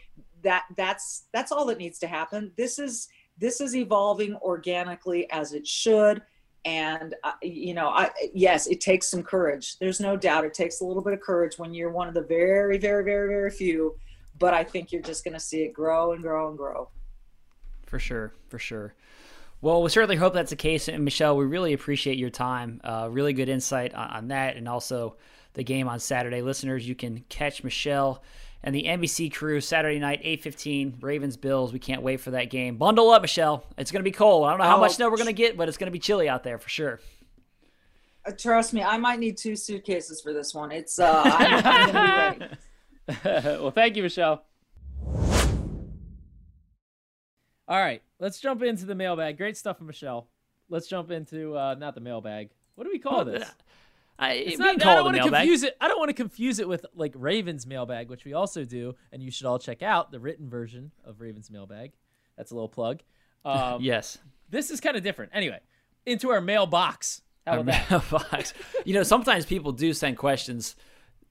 [0.42, 2.52] that that's that's all that needs to happen.
[2.56, 6.22] This is this is evolving organically as it should.
[6.64, 9.78] And uh, you know, I yes, it takes some courage.
[9.78, 12.22] There's no doubt it takes a little bit of courage when you're one of the
[12.22, 13.96] very, very, very, very few.
[14.38, 16.90] But I think you're just going to see it grow and grow and grow.
[17.86, 18.94] For sure, for sure.
[19.60, 20.88] Well, we certainly hope that's the case.
[20.88, 22.80] And Michele, we really appreciate your time.
[22.84, 25.16] Uh, really good insight on, on, that and also
[25.54, 26.42] the game on Saturday.
[26.42, 28.22] Listeners, you can catch Michele
[28.62, 31.72] and the NBC crew Saturday night, 8.15, Ravens Bills.
[31.72, 32.76] We can't wait for that game.
[32.76, 33.64] Bundle up, Michele.
[33.76, 34.46] It's going to be cold.
[34.46, 35.92] I don't know how oh, much snow we're going to get, but it's going to
[35.92, 37.00] be chilly out there for sure.
[38.24, 40.70] Uh, trust me, I might need two suitcases for this one.
[40.72, 42.38] It's uh, I'm, I'm going to
[43.08, 43.58] be ready.
[43.62, 44.42] well, thank you, Michele.
[47.68, 49.36] All right, let's jump into the mailbag.
[49.36, 50.28] Great stuff from Michele.
[50.68, 52.50] Let's jump into uh, not the mailbag.
[52.74, 53.48] What do we call this?
[54.18, 55.76] I, it's not, I don't want to confuse it.
[55.80, 59.22] I don't want to confuse it with like Ravens mailbag, which we also do, and
[59.22, 61.92] you should all check out the written version of Ravens mailbag.
[62.36, 63.00] That's a little plug.
[63.44, 64.18] Um, yes,
[64.50, 65.32] this is kind of different.
[65.34, 65.60] Anyway,
[66.04, 67.22] into our mailbox.
[67.46, 68.54] How our mailbox.
[68.84, 70.74] you know, sometimes people do send questions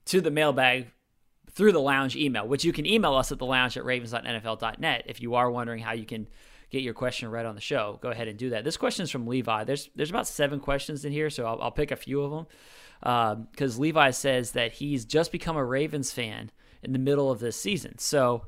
[0.06, 0.86] to the mailbag
[1.50, 5.20] through the lounge email, which you can email us at the lounge at ravens.nfl.net if
[5.20, 6.26] you are wondering how you can
[6.70, 7.98] get your question read on the show.
[8.02, 8.64] Go ahead and do that.
[8.64, 9.64] This question is from Levi.
[9.64, 13.46] There's there's about seven questions in here, so I'll, I'll pick a few of them
[13.52, 16.50] because um, Levi says that he's just become a Ravens fan
[16.82, 17.98] in the middle of this season.
[17.98, 18.44] So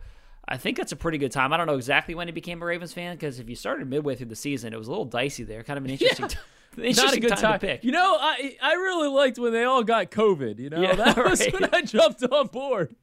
[0.49, 1.53] I think that's a pretty good time.
[1.53, 4.17] I don't know exactly when he became a Ravens fan because if you started midway
[4.17, 5.63] through the season, it was a little dicey there.
[5.63, 6.29] Kind of an interesting.
[6.31, 6.37] Yeah.
[6.77, 7.85] Not a good time, time, to pick.
[7.85, 10.59] You know, I I really liked when they all got COVID.
[10.59, 11.53] You know, yeah, that was right.
[11.53, 12.95] when I jumped on board.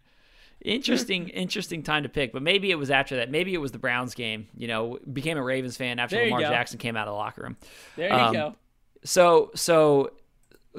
[0.62, 3.30] Interesting, interesting time to pick, but maybe it was after that.
[3.30, 4.48] Maybe it was the Browns game.
[4.58, 7.58] You know, became a Ravens fan after Lamar Jackson came out of the locker room.
[7.96, 8.56] There you um, go.
[9.04, 10.12] So, so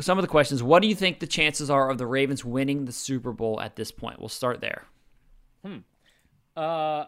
[0.01, 0.63] some of the questions.
[0.63, 3.77] What do you think the chances are of the Ravens winning the Super Bowl at
[3.77, 4.19] this point?
[4.19, 4.85] We'll start there.
[5.65, 5.79] Hmm.
[6.57, 7.05] Uh,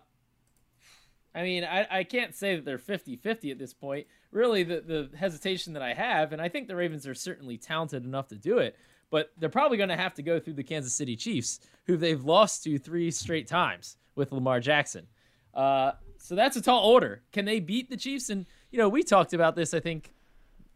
[1.35, 4.07] I mean, I, I can't say that they're 50 50 at this point.
[4.33, 8.05] Really, the, the hesitation that I have, and I think the Ravens are certainly talented
[8.05, 8.77] enough to do it,
[9.11, 12.23] but they're probably going to have to go through the Kansas City Chiefs, who they've
[12.25, 15.07] lost to three straight times with Lamar Jackson.
[15.53, 17.23] Uh, so that's a tall order.
[17.33, 18.31] Can they beat the Chiefs?
[18.31, 19.75] And you know, we talked about this.
[19.75, 20.13] I think,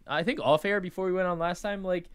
[0.06, 1.84] I think off air before we went on last time.
[1.84, 2.10] Like,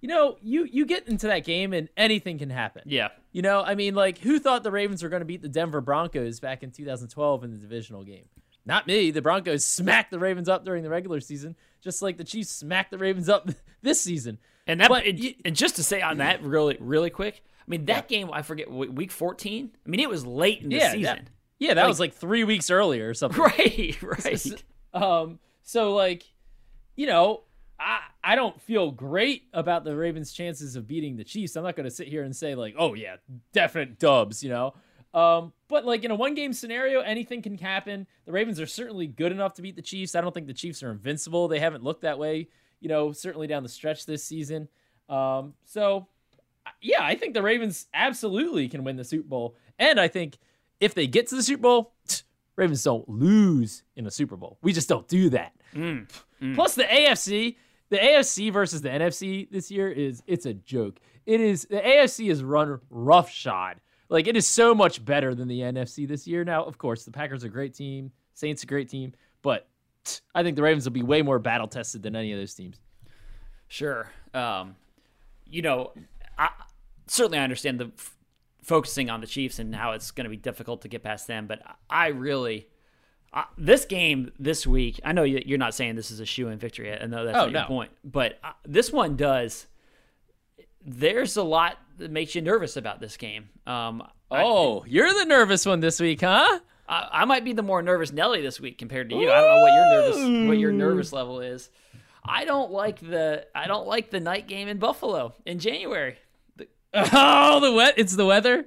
[0.00, 2.82] you know, you you get into that game and anything can happen.
[2.86, 3.08] Yeah.
[3.32, 5.80] You know, I mean, like, who thought the Ravens were going to beat the Denver
[5.80, 8.24] Broncos back in 2012 in the divisional game?
[8.66, 9.10] Not me.
[9.10, 12.90] The Broncos smacked the Ravens up during the regular season, just like the Chiefs smacked
[12.90, 13.48] the Ravens up
[13.82, 14.38] this season.
[14.70, 17.86] And that, but, and, and just to say on that really, really quick, I mean
[17.86, 18.18] that yeah.
[18.18, 19.70] game I forget week fourteen.
[19.84, 21.02] I mean it was late in the yeah, season.
[21.02, 23.40] That, yeah, that like, was like three weeks earlier or something.
[23.42, 24.64] Right, right.
[24.94, 26.24] um, so like,
[26.96, 27.42] you know,
[27.78, 31.56] I I don't feel great about the Ravens' chances of beating the Chiefs.
[31.56, 33.16] I'm not going to sit here and say like, oh yeah,
[33.52, 34.42] definite dubs.
[34.42, 34.74] You know,
[35.12, 38.06] um, but like in a one game scenario, anything can happen.
[38.26, 40.14] The Ravens are certainly good enough to beat the Chiefs.
[40.14, 41.48] I don't think the Chiefs are invincible.
[41.48, 42.48] They haven't looked that way,
[42.80, 44.68] you know, certainly down the stretch this season.
[45.08, 46.06] Um, so
[46.80, 49.56] yeah, I think the Ravens absolutely can win the Super Bowl.
[49.78, 50.38] And I think
[50.80, 51.92] if they get to the Super Bowl,
[52.56, 54.58] Ravens don't lose in a Super Bowl.
[54.62, 55.52] We just don't do that.
[55.74, 56.08] Mm,
[56.42, 56.54] mm.
[56.54, 57.56] Plus the AFC,
[57.88, 61.00] the AFC versus the NFC this year is it's a joke.
[61.26, 65.60] It is the AFC is run roughshod like it is so much better than the
[65.60, 66.44] NFC this year.
[66.44, 69.68] Now, of course, the Packers are a great team, Saints a great team, but
[70.34, 72.80] I think the Ravens will be way more battle tested than any of those teams.
[73.68, 74.10] Sure.
[74.34, 74.76] Um,
[75.46, 75.92] you know,
[76.38, 76.50] I,
[77.06, 78.16] certainly I understand the f-
[78.62, 81.46] focusing on the Chiefs and how it's going to be difficult to get past them,
[81.46, 82.66] but I really.
[83.32, 86.58] Uh, this game this week, I know you're not saying this is a shoe in
[86.58, 86.92] victory.
[86.92, 89.68] I know that's oh, not your point, but uh, this one does.
[90.84, 93.48] There's a lot that makes you nervous about this game.
[93.68, 96.58] Um, oh, I, you're the nervous one this week, huh?
[96.90, 99.28] I, I, might be the more nervous Nelly this week compared to you.
[99.28, 99.32] Ooh.
[99.32, 101.70] I don't know what your nervous what your nervous level is.
[102.24, 106.18] I don't like the I don't like the night game in Buffalo in January.
[106.56, 107.94] The, oh, the wet.
[107.96, 108.66] It's the weather.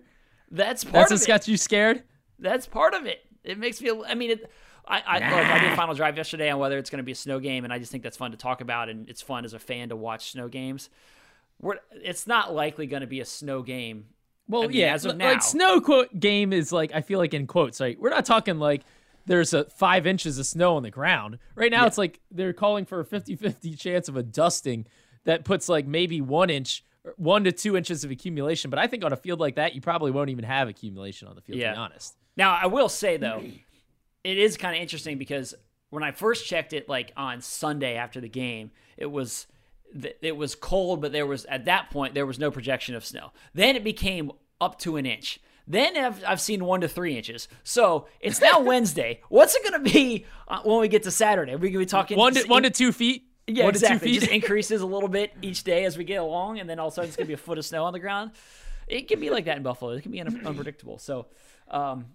[0.49, 2.03] That's part That's what's got you scared.
[2.39, 3.19] That's part of it.
[3.43, 3.91] It makes me.
[4.07, 4.51] I mean, it,
[4.87, 5.35] I I, nah.
[5.35, 7.63] look, I did final drive yesterday on whether it's going to be a snow game,
[7.63, 9.89] and I just think that's fun to talk about, and it's fun as a fan
[9.89, 10.89] to watch snow games
[11.63, 14.07] we're it's not likely going to be a snow game.
[14.47, 17.19] Well, I mean, yeah, as of now, like snow quote game is like I feel
[17.19, 17.79] like in quotes.
[17.79, 18.83] Like we're not talking like
[19.25, 21.39] there's a five inches of snow on the ground.
[21.55, 21.87] Right now, yeah.
[21.87, 24.85] it's like they're calling for a 50-50 chance of a dusting
[25.23, 26.83] that puts like maybe one inch
[27.17, 28.69] one to two inches of accumulation.
[28.69, 31.35] But I think on a field like that, you probably won't even have accumulation on
[31.35, 31.59] the field.
[31.59, 31.69] Yeah.
[31.69, 32.15] To be honest.
[32.35, 33.43] Now, I will say though,
[34.23, 35.53] it is kind of interesting because
[35.89, 39.47] when I first checked it, like on Sunday after the game, it was
[40.01, 43.05] th- it was cold, but there was at that point there was no projection of
[43.05, 43.31] snow.
[43.53, 45.39] Then it became up to an inch.
[45.65, 47.47] Then I've, I've seen one to three inches.
[47.63, 49.21] So it's now Wednesday.
[49.29, 51.53] What's it going to be uh, when we get to Saturday?
[51.53, 53.23] Are we going to be talking One to just one to two feet.
[53.47, 53.99] yeah, one exactly.
[53.99, 56.69] to two It just increases a little bit each day as we get along, and
[56.69, 57.99] then all of a sudden it's going to be a foot of snow on the
[57.99, 58.31] ground.
[58.87, 59.91] It can be like that in Buffalo.
[59.91, 60.97] It can be un- unpredictable.
[60.97, 61.27] So,
[61.69, 62.07] um,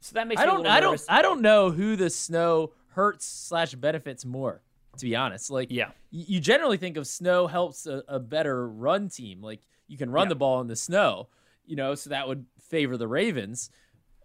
[0.00, 0.66] so that makes I me a don't.
[0.66, 0.90] I don't.
[0.92, 1.06] nervous.
[1.08, 4.60] I don't know who the snow hurts slash benefits more.
[4.98, 5.90] To be honest, like Yeah.
[6.10, 9.40] you generally think of snow helps a, a better run team.
[9.42, 10.30] Like you can run Yeah.
[10.30, 11.28] the ball in the snow,
[11.66, 13.70] you know, so that would favor the Ravens.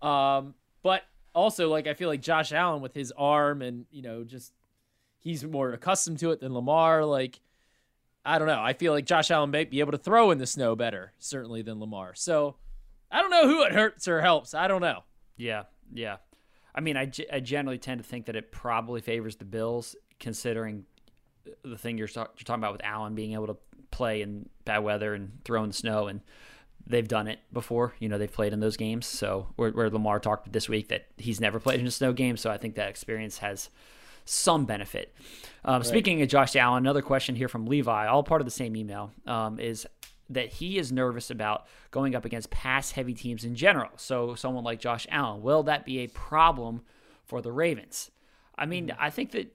[0.02, 4.24] Um, but also, like I feel like Josh Allen with his arm and you know
[4.24, 4.52] just
[5.20, 7.06] he's more accustomed to it than Lamar.
[7.06, 7.40] Like
[8.26, 8.62] I don't know.
[8.62, 11.62] I feel like Josh Allen may be able to throw in the snow better, certainly
[11.62, 12.14] than Lamar.
[12.16, 12.56] So
[13.12, 14.54] I don't know who it hurts or helps.
[14.54, 15.04] I don't know.
[15.38, 16.18] Yeah, yeah.
[16.76, 20.86] I mean, I, I generally tend to think that it probably favors the Bills, considering
[21.64, 23.58] the thing you're, you're talking about with Allen being able to
[23.92, 26.22] play in bad weather and throw in the snow, and
[26.86, 27.94] they've done it before.
[28.00, 29.06] You know, they've played in those games.
[29.06, 32.38] So where, where Lamar talked this week that he's never played in a snow game,
[32.38, 33.70] so I think that experience has
[34.26, 35.14] some benefit.
[35.66, 38.76] Um, Speaking of Josh Allen, another question here from Levi, all part of the same
[38.76, 39.86] email, um, is
[40.30, 43.90] that he is nervous about going up against pass heavy teams in general.
[43.98, 46.82] So, someone like Josh Allen, will that be a problem
[47.26, 48.12] for the Ravens?
[48.58, 49.54] I mean, I think that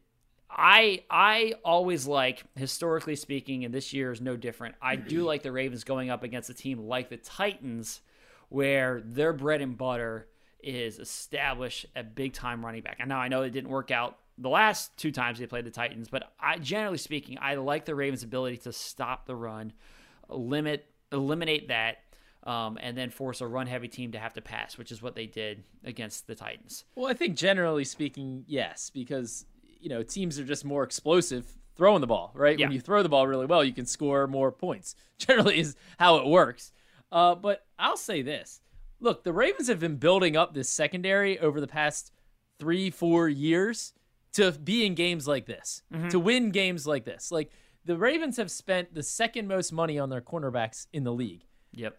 [0.50, 4.74] I I always like historically speaking, and this year is no different.
[4.80, 8.00] I do like the Ravens going up against a team like the Titans,
[8.48, 10.28] where their bread and butter
[10.60, 12.96] is establish a big time running back.
[12.98, 15.70] And now I know it didn't work out the last two times they played the
[15.70, 19.72] Titans, but I generally speaking, I like the Ravens' ability to stop the run,
[20.28, 21.98] limit eliminate that.
[22.44, 25.14] Um, and then force a run heavy team to have to pass, which is what
[25.14, 26.84] they did against the Titans.
[26.94, 29.44] Well, I think generally speaking, yes, because
[29.80, 32.58] you know teams are just more explosive throwing the ball, right?
[32.58, 32.66] Yeah.
[32.66, 34.94] When you throw the ball really well, you can score more points.
[35.18, 36.72] Generally, is how it works.
[37.12, 38.60] Uh, but I'll say this:
[39.00, 42.12] look, the Ravens have been building up this secondary over the past
[42.58, 43.92] three, four years
[44.32, 47.30] to be in games like this, to win games like this.
[47.32, 47.50] Like
[47.84, 51.96] the Ravens have spent the second most money on their cornerbacks in the league Yep.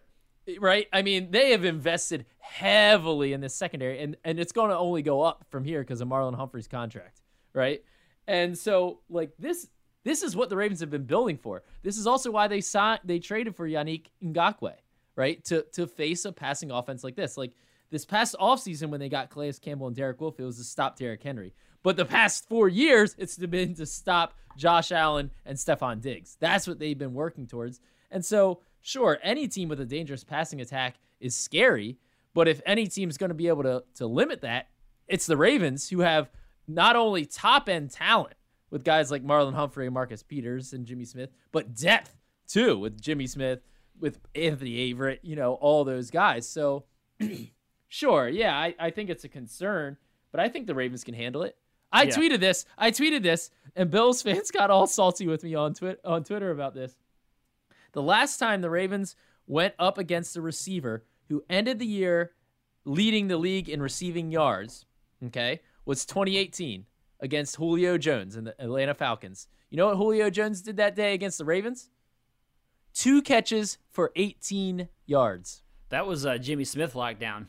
[0.60, 0.86] right?
[0.92, 5.02] I mean, they have invested heavily in this secondary, and and it's going to only
[5.02, 7.19] go up from here because of Marlon Humphrey's contract,
[7.54, 7.82] right?
[8.26, 9.68] And so, like this,
[10.04, 11.62] this is what the Ravens have been building for.
[11.82, 14.74] This is also why they signed, they traded for Yannick Ngakoue,
[15.16, 15.44] right?
[15.46, 17.52] To to face a passing offense like this, like.
[17.92, 20.96] This past offseason when they got Calais Campbell and Derek Wolfe, it was to stop
[20.96, 21.52] Derrick Henry.
[21.82, 26.36] But the past four years, it's been to stop Josh Allen and Stefon Diggs.
[26.38, 27.80] That's what they've been working towards.
[28.10, 31.98] And so, sure, any team with a dangerous passing attack is scary.
[32.34, 34.68] But if any team's going to be able to, to limit that,
[35.08, 36.30] it's the Ravens who have
[36.74, 38.34] not only top end talent
[38.70, 42.16] with guys like Marlon Humphrey, Marcus Peters, and Jimmy Smith, but depth
[42.48, 43.60] too with Jimmy Smith,
[43.98, 46.48] with Anthony Averett, you know, all those guys.
[46.48, 46.84] So,
[47.88, 49.96] sure, yeah, I, I think it's a concern,
[50.32, 51.56] but I think the Ravens can handle it.
[51.92, 52.16] I Yeah.
[52.16, 52.64] tweeted this.
[52.78, 56.50] I tweeted this, and Bills fans got all salty with me on Twitter on Twitter
[56.50, 56.94] about this.
[57.92, 62.32] The last time the Ravens went up against a receiver who ended the year
[62.84, 64.86] leading the league in receiving yards,
[65.26, 66.86] okay, was 2018
[67.20, 69.48] against Julio Jones and the Atlanta Falcons.
[69.70, 71.90] You know what Julio Jones did that day against the Ravens?
[72.94, 75.62] Two catches for 18 yards.
[75.90, 77.46] That was uh, Jimmy Smith lockdown.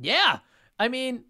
[0.00, 0.38] Yeah.
[0.78, 1.24] I mean,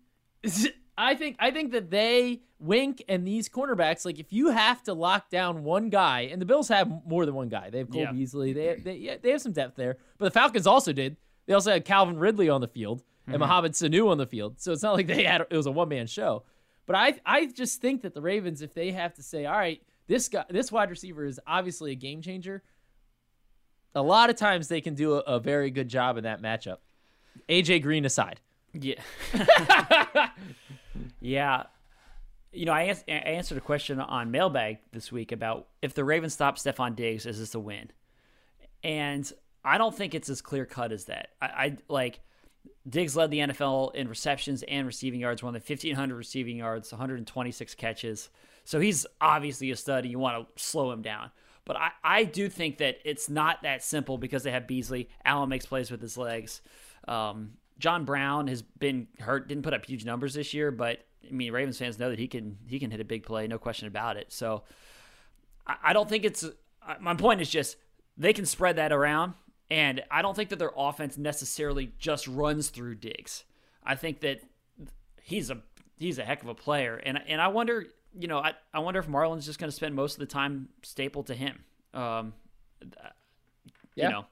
[0.99, 4.93] I think I think that they Wink and these cornerbacks, like if you have to
[4.93, 7.71] lock down one guy, and the Bills have more than one guy.
[7.71, 8.13] They have Cole Yeah.
[8.13, 8.53] Beasley.
[8.53, 9.97] They they yeah, they have some depth there.
[10.19, 11.17] But the Falcons also did.
[11.47, 13.03] They also had Calvin Ridley on the field
[13.33, 13.49] and mm-hmm.
[13.49, 14.61] Mohamed Sanu on the field.
[14.61, 16.45] So it's not like they had it was a one man show.
[16.87, 19.83] But I I just think that the Ravens, if they have to say, all right,
[20.07, 22.63] this guy this wide receiver is obviously a game changer,
[23.95, 26.79] a lot of times they can do a, a very good job in that matchup.
[27.49, 28.41] AJ Green aside.
[28.73, 29.01] Yeah.
[31.21, 31.65] yeah.
[32.53, 36.05] You know, I, ans- I answered a question on Mailbag this week about if the
[36.05, 37.91] Ravens stop Stefon Diggs, is this a win?
[38.83, 39.31] And
[39.65, 41.31] I don't think it's as clear cut as that.
[41.41, 42.21] I, I like
[42.89, 47.75] Diggs led the NFL in receptions and receiving yards, won the 1,500 receiving yards, 126
[47.75, 48.31] catches.
[48.65, 51.31] So he's obviously a stud, and you want to slow him down.
[51.65, 55.09] But I, I do think that it's not that simple because they have Beasley.
[55.25, 56.63] Allen makes plays with his legs.
[57.07, 61.33] Um, John Brown has been hurt, didn't put up huge numbers this year, but I
[61.33, 63.89] mean, Ravens fans know that he can he can hit a big play, no question
[63.89, 64.33] about it.
[64.33, 64.65] So
[65.67, 66.45] I, I don't think it's.
[67.01, 67.77] My point is just
[68.17, 69.35] they can spread that around.
[69.71, 73.45] And I don't think that their offense necessarily just runs through Diggs.
[73.85, 74.41] I think that
[75.23, 75.59] he's a
[75.99, 77.87] he's a heck of a player, and and I wonder,
[78.19, 80.69] you know, I, I wonder if Marlon's just going to spend most of the time
[80.83, 81.65] stapled to him.
[81.95, 82.33] Um,
[83.95, 84.07] yeah.
[84.07, 84.25] You know,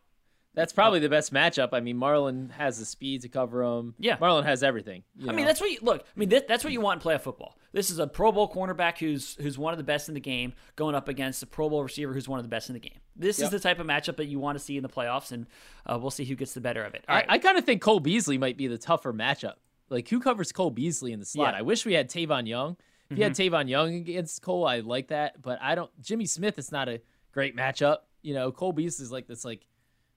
[0.55, 1.69] that's probably the best matchup.
[1.73, 3.95] I mean, Marlon has the speed to cover him.
[3.99, 4.17] Yeah.
[4.17, 5.05] Marlon has everything.
[5.23, 5.33] I know?
[5.33, 6.01] mean, that's what you look.
[6.01, 7.57] I mean, that's what you want in playoff football.
[7.79, 10.53] This is a Pro Bowl cornerback who's who's one of the best in the game
[10.75, 12.99] going up against a Pro Bowl receiver who's one of the best in the game.
[13.15, 13.45] This Yep.
[13.45, 15.47] is the type of matchup that you want to see in the playoffs, and
[15.87, 17.05] uh, we'll see who gets the better of it.
[17.09, 17.27] All I, right.
[17.29, 19.55] I kind of think Cole Beasley might be the tougher matchup.
[19.91, 21.45] Like, who covers Cole Beasley in the slot?
[21.47, 21.51] Yeah.
[21.53, 21.59] Mm-hmm.
[21.59, 22.77] I wish we had Tavon Young.
[23.11, 25.41] If you had Tavon Young against Cole, I like that.
[25.41, 25.91] But I don't.
[26.03, 27.01] Jimmy Smith is not a
[27.31, 27.99] great matchup.
[28.23, 29.69] You know, Cole Beasley is like this, like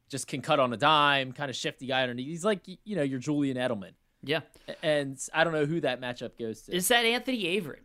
[0.09, 2.28] just can cut on a dime, kind of shifty guy underneath.
[2.28, 3.91] He's like you know your Julian Edelman,
[4.24, 4.42] yeah.
[4.84, 6.76] and I don't know who that matchup goes to.
[6.76, 7.82] Is that Anthony Averett?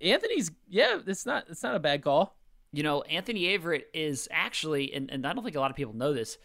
[0.00, 2.36] Anthony's yeah, it's not it's not a bad call.
[2.72, 5.94] You know, Anthony Averett is actually, and, and I don't think a lot of people
[5.94, 6.38] know this,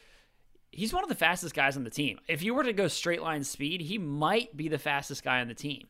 [0.72, 2.20] he's one of the fastest guys on the team.
[2.28, 5.48] If you were to go straight line speed, he might be the fastest guy on
[5.48, 5.88] the team.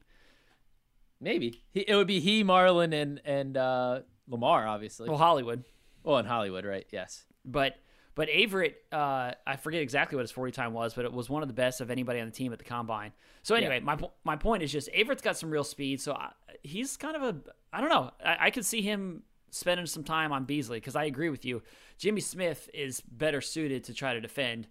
[1.22, 5.08] Maybe he, it would be he, Marlon, and and uh, Lamar, obviously.
[5.08, 5.64] Well, Hollywood.
[6.04, 6.86] Oh, in Hollywood, right?
[6.92, 7.24] Yes.
[7.44, 7.78] But
[8.16, 11.42] but Averett, uh, I forget exactly what his 40 time was, but it was one
[11.42, 13.12] of the best of anybody on the team at the combine.
[13.44, 16.32] So anyway, my my point is just Averett's got some real speed, so I,
[16.64, 17.36] he's kind of a
[17.74, 18.12] I don't know.
[18.26, 21.62] I, I could see him spending some time on Beasley because I agree with you.
[21.98, 24.68] Jimmy Smith is better suited to try to defend.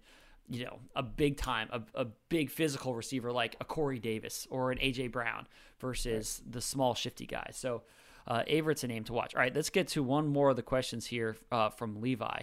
[0.47, 4.71] You know, a big time, a, a big physical receiver like a Corey Davis or
[4.71, 5.47] an AJ Brown
[5.79, 7.49] versus the small shifty guy.
[7.51, 7.81] So,
[8.27, 9.33] uh, Averett's a name to watch.
[9.33, 12.41] All right, let's get to one more of the questions here uh, from Levi.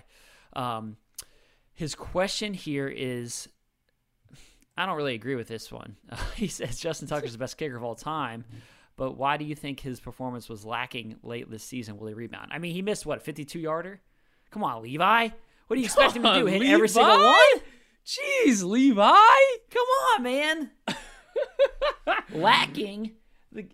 [0.54, 0.96] Um,
[1.74, 3.48] his question here is
[4.76, 5.96] I don't really agree with this one.
[6.36, 8.44] he says Justin Tucker's the best kicker of all time,
[8.96, 11.98] but why do you think his performance was lacking late this season?
[11.98, 12.50] Will he rebound?
[12.52, 14.00] I mean, he missed what, 52 yarder?
[14.50, 15.28] Come on, Levi.
[15.66, 16.40] What do you expect him to do?
[16.40, 17.60] Come Hit every single one?
[18.04, 19.04] Jeez, Levi.
[19.70, 20.70] Come on, man.
[22.34, 23.12] Lacking.
[23.52, 23.66] The,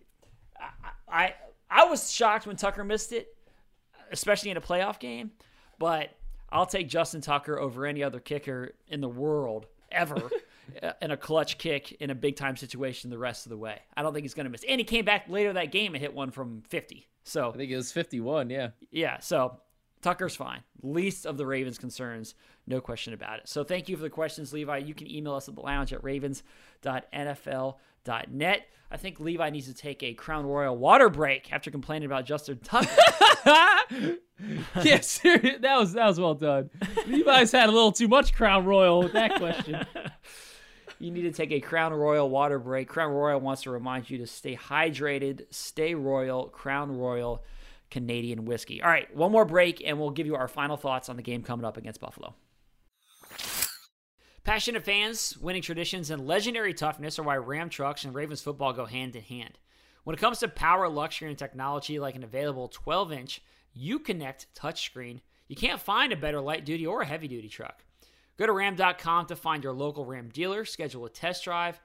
[0.61, 0.71] I,
[1.09, 1.35] I
[1.71, 3.29] I was shocked when Tucker missed it,
[4.11, 5.33] especially in a playoff game.
[5.79, 6.11] But
[6.51, 10.31] I'll take Justin Tucker over any other kicker in the world ever
[11.03, 13.81] in a clutch kick in a big time situation the rest of the way.
[13.97, 14.65] I don't think he's going to miss.
[14.69, 17.07] And he came back later that game and hit one from 50.
[17.25, 18.51] So I think it was 51.
[18.51, 18.71] Yeah.
[18.91, 19.61] yeah, so
[20.03, 20.61] Tucker's fine.
[20.83, 22.35] Least of the Ravens' concerns,
[22.67, 23.49] no question about it.
[23.49, 24.79] So thank you for the questions, Levi.
[24.79, 28.67] You can email us at the lounge at ravens.nfl.net.
[28.91, 32.59] I think Levi needs to take a Crown Royal water break after complaining about Justin
[32.59, 32.89] Tucker.
[34.83, 35.59] yeah, serious.
[35.61, 36.71] That was that was well done.
[37.07, 39.85] Levi's had a little too much Crown Royal with that question.
[40.99, 42.89] you need to take a Crown Royal water break.
[42.89, 47.43] Crown Royal wants to remind you to stay hydrated, stay royal, Crown Royal
[47.91, 48.83] Canadian whiskey.
[48.83, 51.43] All right, one more break, and we'll give you our final thoughts on the game
[51.43, 52.35] coming up against Buffalo.
[54.45, 58.87] Passionate fans, winning traditions, and legendary toughness are why Ram trucks and Ravens football go
[58.87, 59.59] hand in hand.
[60.05, 63.43] When it comes to power, luxury, and technology like an available 12 inch
[63.77, 67.85] Uconnect touchscreen, you can't find a better light duty or heavy duty truck.
[68.39, 71.81] Go to ram.com to find your local Ram dealer, schedule a test drive,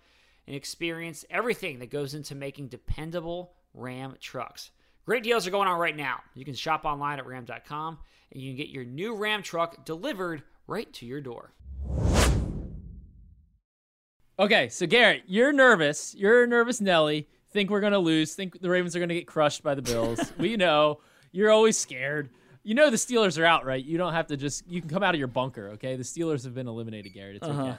[0.47, 4.71] and experience everything that goes into making dependable Ram trucks.
[5.05, 6.21] Great deals are going on right now.
[6.33, 7.97] You can shop online at ram.com
[8.31, 11.51] and you can get your new Ram truck delivered right to your door.
[14.39, 16.15] Okay, so Garrett, you're nervous.
[16.15, 17.27] You're a nervous Nelly.
[17.51, 18.33] Think we're gonna lose.
[18.33, 20.19] Think the Ravens are gonna get crushed by the Bills.
[20.37, 21.01] we know.
[21.31, 22.29] You're always scared.
[22.63, 23.83] You know the Steelers are out, right?
[23.83, 24.67] You don't have to just.
[24.67, 25.69] You can come out of your bunker.
[25.71, 27.35] Okay, the Steelers have been eliminated, Garrett.
[27.35, 27.59] It's okay.
[27.59, 27.75] Uh-huh.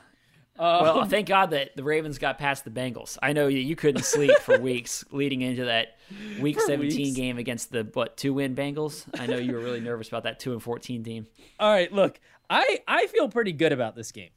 [0.58, 3.18] Well, um, thank God that the Ravens got past the Bengals.
[3.20, 5.96] I know you, you couldn't sleep for weeks leading into that
[6.40, 7.16] Week For 17 weeks.
[7.16, 9.04] game against the what two win Bengals.
[9.18, 11.26] I know you were really nervous about that two and 14 team.
[11.58, 14.30] All right, look, I I feel pretty good about this game.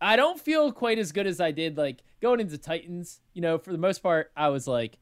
[0.00, 3.20] I don't feel quite as good as I did like going into Titans.
[3.34, 4.98] You know, for the most part, I was like,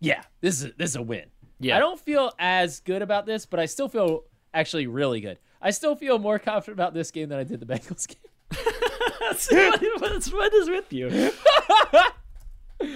[0.00, 1.26] yeah, this is this is a win.
[1.60, 1.76] Yeah.
[1.76, 5.38] I don't feel as good about this, but I still feel actually really good.
[5.60, 8.16] I still feel more confident about this game than I did the Bengals game.
[9.98, 11.08] What's what is with you?
[11.08, 12.02] Uh,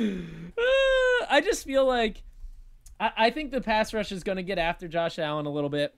[1.30, 2.22] I just feel like
[2.98, 5.70] I, I think the pass rush is going to get after Josh Allen a little
[5.70, 5.94] bit.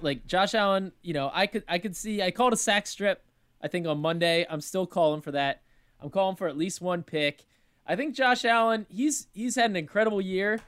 [0.00, 3.22] Like Josh Allen, you know, I could I could see I called a sack strip.
[3.62, 4.46] I think on Monday.
[4.48, 5.62] I'm still calling for that.
[6.00, 7.44] I'm calling for at least one pick.
[7.86, 10.60] I think Josh Allen, he's he's had an incredible year,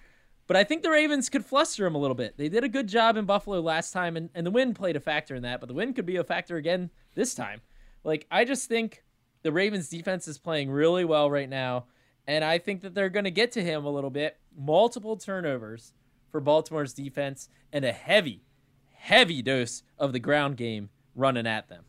[0.46, 2.36] but I think the Ravens could fluster him a little bit.
[2.36, 5.00] They did a good job in Buffalo last time, and, and the win played a
[5.00, 7.60] factor in that, but the win could be a factor again this time.
[8.06, 9.02] Like I just think
[9.42, 11.86] the Ravens defense is playing really well right now,
[12.26, 14.38] and I think that they're going to get to him a little bit.
[14.56, 15.92] Multiple turnovers
[16.30, 18.44] for Baltimore's defense and a heavy,
[18.92, 21.82] heavy dose of the ground game running at them.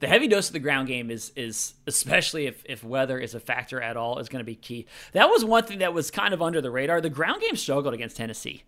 [0.00, 3.40] The heavy dose of the ground game is is especially if, if weather is a
[3.40, 4.84] factor at all is going to be key.
[5.12, 7.00] That was one thing that was kind of under the radar.
[7.00, 8.64] The ground game struggled against Tennessee.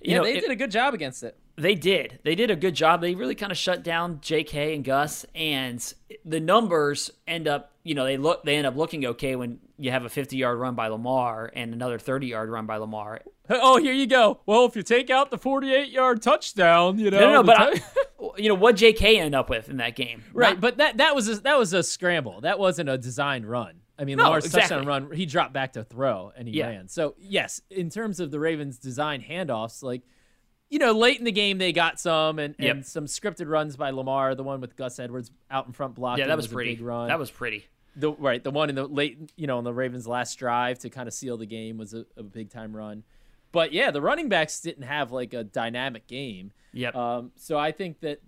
[0.00, 1.36] You yeah, know, they it, did a good job against it.
[1.56, 2.18] They did.
[2.22, 3.00] They did a good job.
[3.00, 4.74] They really kind of shut down J.K.
[4.74, 5.82] and Gus, and
[6.24, 7.72] the numbers end up.
[7.82, 8.44] You know, they look.
[8.44, 11.72] They end up looking okay when you have a 50 yard run by Lamar and
[11.72, 13.22] another 30 yard run by Lamar.
[13.48, 14.40] Oh, here you go.
[14.44, 17.20] Well, if you take out the 48 yard touchdown, you know.
[17.20, 17.82] No, no, no but t-
[18.20, 19.18] I, you know what J.K.
[19.18, 20.54] end up with in that game, right?
[20.54, 22.40] Not, but that that was a, that was a scramble.
[22.42, 23.80] That wasn't a designed run.
[23.98, 24.76] I mean, no, Lamar's exactly.
[24.76, 26.68] touchdown run, he dropped back to throw and he yeah.
[26.68, 26.88] ran.
[26.88, 30.02] So yes, in terms of the Ravens' design handoffs, like
[30.68, 32.76] you know, late in the game they got some and, yep.
[32.76, 34.34] and some scripted runs by Lamar.
[34.34, 36.22] The one with Gus Edwards out in front blocking.
[36.22, 36.74] Yeah, that was, was pretty.
[36.74, 37.08] big run.
[37.08, 37.66] That was pretty.
[37.94, 40.90] The right, the one in the late, you know, in the Ravens' last drive to
[40.90, 43.04] kind of seal the game was a, a big time run.
[43.52, 46.52] But yeah, the running backs didn't have like a dynamic game.
[46.74, 46.94] Yep.
[46.94, 48.20] Um, so I think that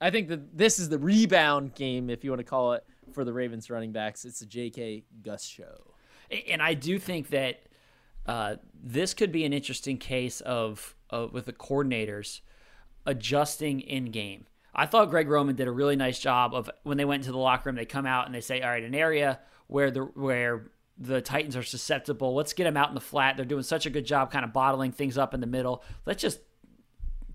[0.00, 3.24] I think that this is the rebound game, if you want to call it, for
[3.24, 4.24] the Ravens running backs.
[4.24, 5.04] It's a J.K.
[5.22, 5.94] Gus show.
[6.48, 7.62] And I do think that
[8.26, 12.40] uh, this could be an interesting case of, of with the coordinators
[13.06, 14.46] adjusting in game.
[14.74, 17.38] I thought Greg Roman did a really nice job of when they went into the
[17.38, 20.70] locker room, they come out and they say, "All right, an area where the where
[21.00, 23.36] the Titans are susceptible, let's get them out in the flat.
[23.36, 25.82] They're doing such a good job kind of bottling things up in the middle.
[26.04, 26.40] Let's just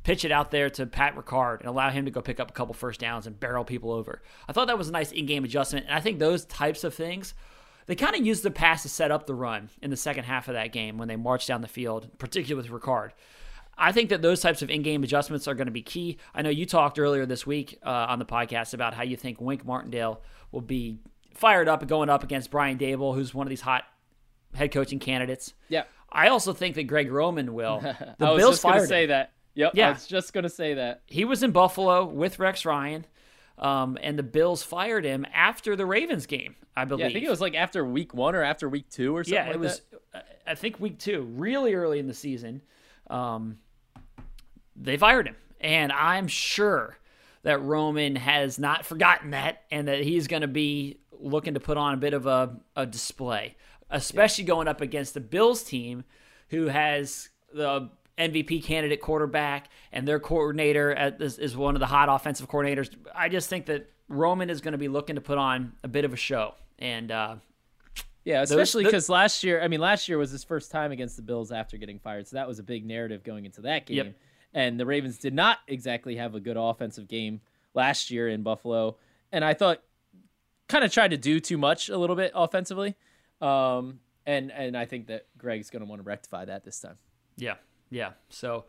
[0.06, 2.54] pitch it out there to Pat Ricard and allow him to go pick up a
[2.54, 4.22] couple first downs and barrel people over.
[4.48, 7.34] I thought that was a nice in-game adjustment, and I think those types of things
[7.88, 10.48] they kind of used the pass to set up the run in the second half
[10.48, 13.12] of that game when they marched down the field, particularly with Ricard.
[13.78, 16.18] I think that those types of in-game adjustments are going to be key.
[16.34, 19.42] I know you talked earlier this week uh, on the podcast about how you think
[19.42, 21.00] Wink Martindale will be
[21.34, 23.84] fired up and going up against Brian Daboll, who's one of these hot
[24.54, 25.54] head coaching candidates.
[25.68, 25.84] Yeah.
[26.10, 27.82] I also think that Greg Roman will.
[28.18, 29.34] The I was Bills just going to say that.
[29.56, 29.72] Yep.
[29.74, 29.90] Yeah.
[29.90, 31.02] I was just going to say that.
[31.08, 33.06] He was in Buffalo with Rex Ryan.
[33.58, 37.06] Um, and the Bills fired him after the Ravens game, I believe.
[37.06, 39.38] Yeah, I think it was like after week one or after week two or something.
[39.38, 39.50] Like that.
[39.50, 39.82] Yeah, it like was.
[40.12, 40.40] That.
[40.46, 42.62] I think week two, really early in the season.
[43.10, 43.60] Um,
[44.76, 46.98] they fired him, and I'm sure
[47.44, 51.78] that Roman has not forgotten that, and that he's going to be looking to put
[51.78, 53.56] on a bit of a, a display,
[53.90, 54.50] especially yeah.
[54.50, 56.04] going up against the Bills team,
[56.50, 62.10] who has the MVP candidate quarterback, and their coordinator is, is one of the hot
[62.10, 62.90] offensive coordinators.
[63.14, 66.06] I just think that Roman is going to be looking to put on a bit
[66.06, 67.36] of a show, and uh,
[68.24, 71.22] yeah, especially because last year, I mean, last year was his first time against the
[71.22, 73.98] Bills after getting fired, so that was a big narrative going into that game.
[73.98, 74.16] Yep.
[74.54, 77.42] And the Ravens did not exactly have a good offensive game
[77.74, 78.98] last year in Buffalo,
[79.32, 79.82] and I thought
[80.68, 82.96] kind of tried to do too much a little bit offensively.
[83.42, 86.98] Um, and and I think that Greg's going to want to rectify that this time.
[87.38, 87.56] Yeah,
[87.90, 88.12] yeah.
[88.30, 88.66] So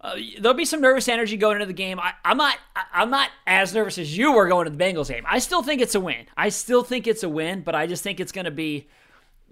[0.00, 2.00] uh, there'll be some nervous energy going into the game.
[2.00, 2.58] I, am not.
[2.74, 5.24] I, am not as nervous as you were going to the Bengals game.
[5.26, 6.26] I still think it's a win.
[6.36, 8.88] I still think it's a win, but I just think it's going to be.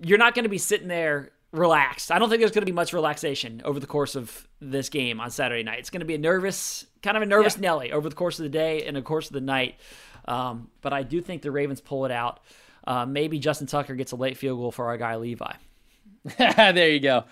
[0.03, 2.11] You're not going to be sitting there relaxed.
[2.11, 5.21] I don't think there's going to be much relaxation over the course of this game
[5.21, 5.79] on Saturday night.
[5.79, 7.63] It's going to be a nervous, kind of a nervous yeah.
[7.63, 9.77] Nelly over the course of the day and the course of the night.
[10.27, 12.41] Um, but I do think the Ravens pull it out.
[12.87, 15.53] Uh, maybe Justin Tucker gets a late field goal for our guy Levi.
[16.39, 17.25] there you go.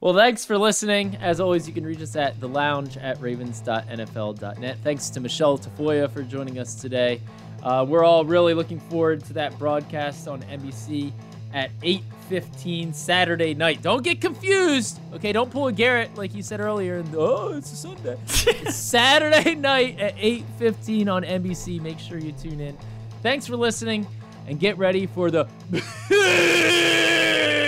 [0.00, 1.16] Well, thanks for listening.
[1.16, 4.78] As always, you can reach us at the lounge at ravens.nfl.net.
[4.84, 7.20] Thanks to Michele Tafoya for joining us today.
[7.62, 11.12] Uh, we're all really looking forward to that broadcast on NBC
[11.54, 13.80] at 8:15 Saturday night.
[13.80, 15.00] Don't get confused.
[15.14, 16.98] Okay, don't pull a Garrett like you said earlier.
[16.98, 18.18] And, oh, it's a Sunday.
[18.28, 21.80] it's Saturday night at 8:15 on NBC.
[21.80, 22.76] Make sure you tune in.
[23.22, 24.06] Thanks for listening
[24.46, 25.48] and get ready for the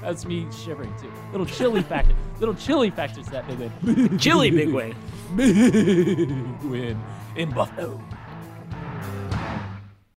[0.00, 1.12] That's me shivering too.
[1.32, 2.14] Little chilly factor.
[2.40, 4.18] Little chilly factor to that big win.
[4.18, 4.94] Chilly big win.
[5.36, 6.30] Big
[6.62, 7.00] win
[7.36, 8.00] in Buffalo.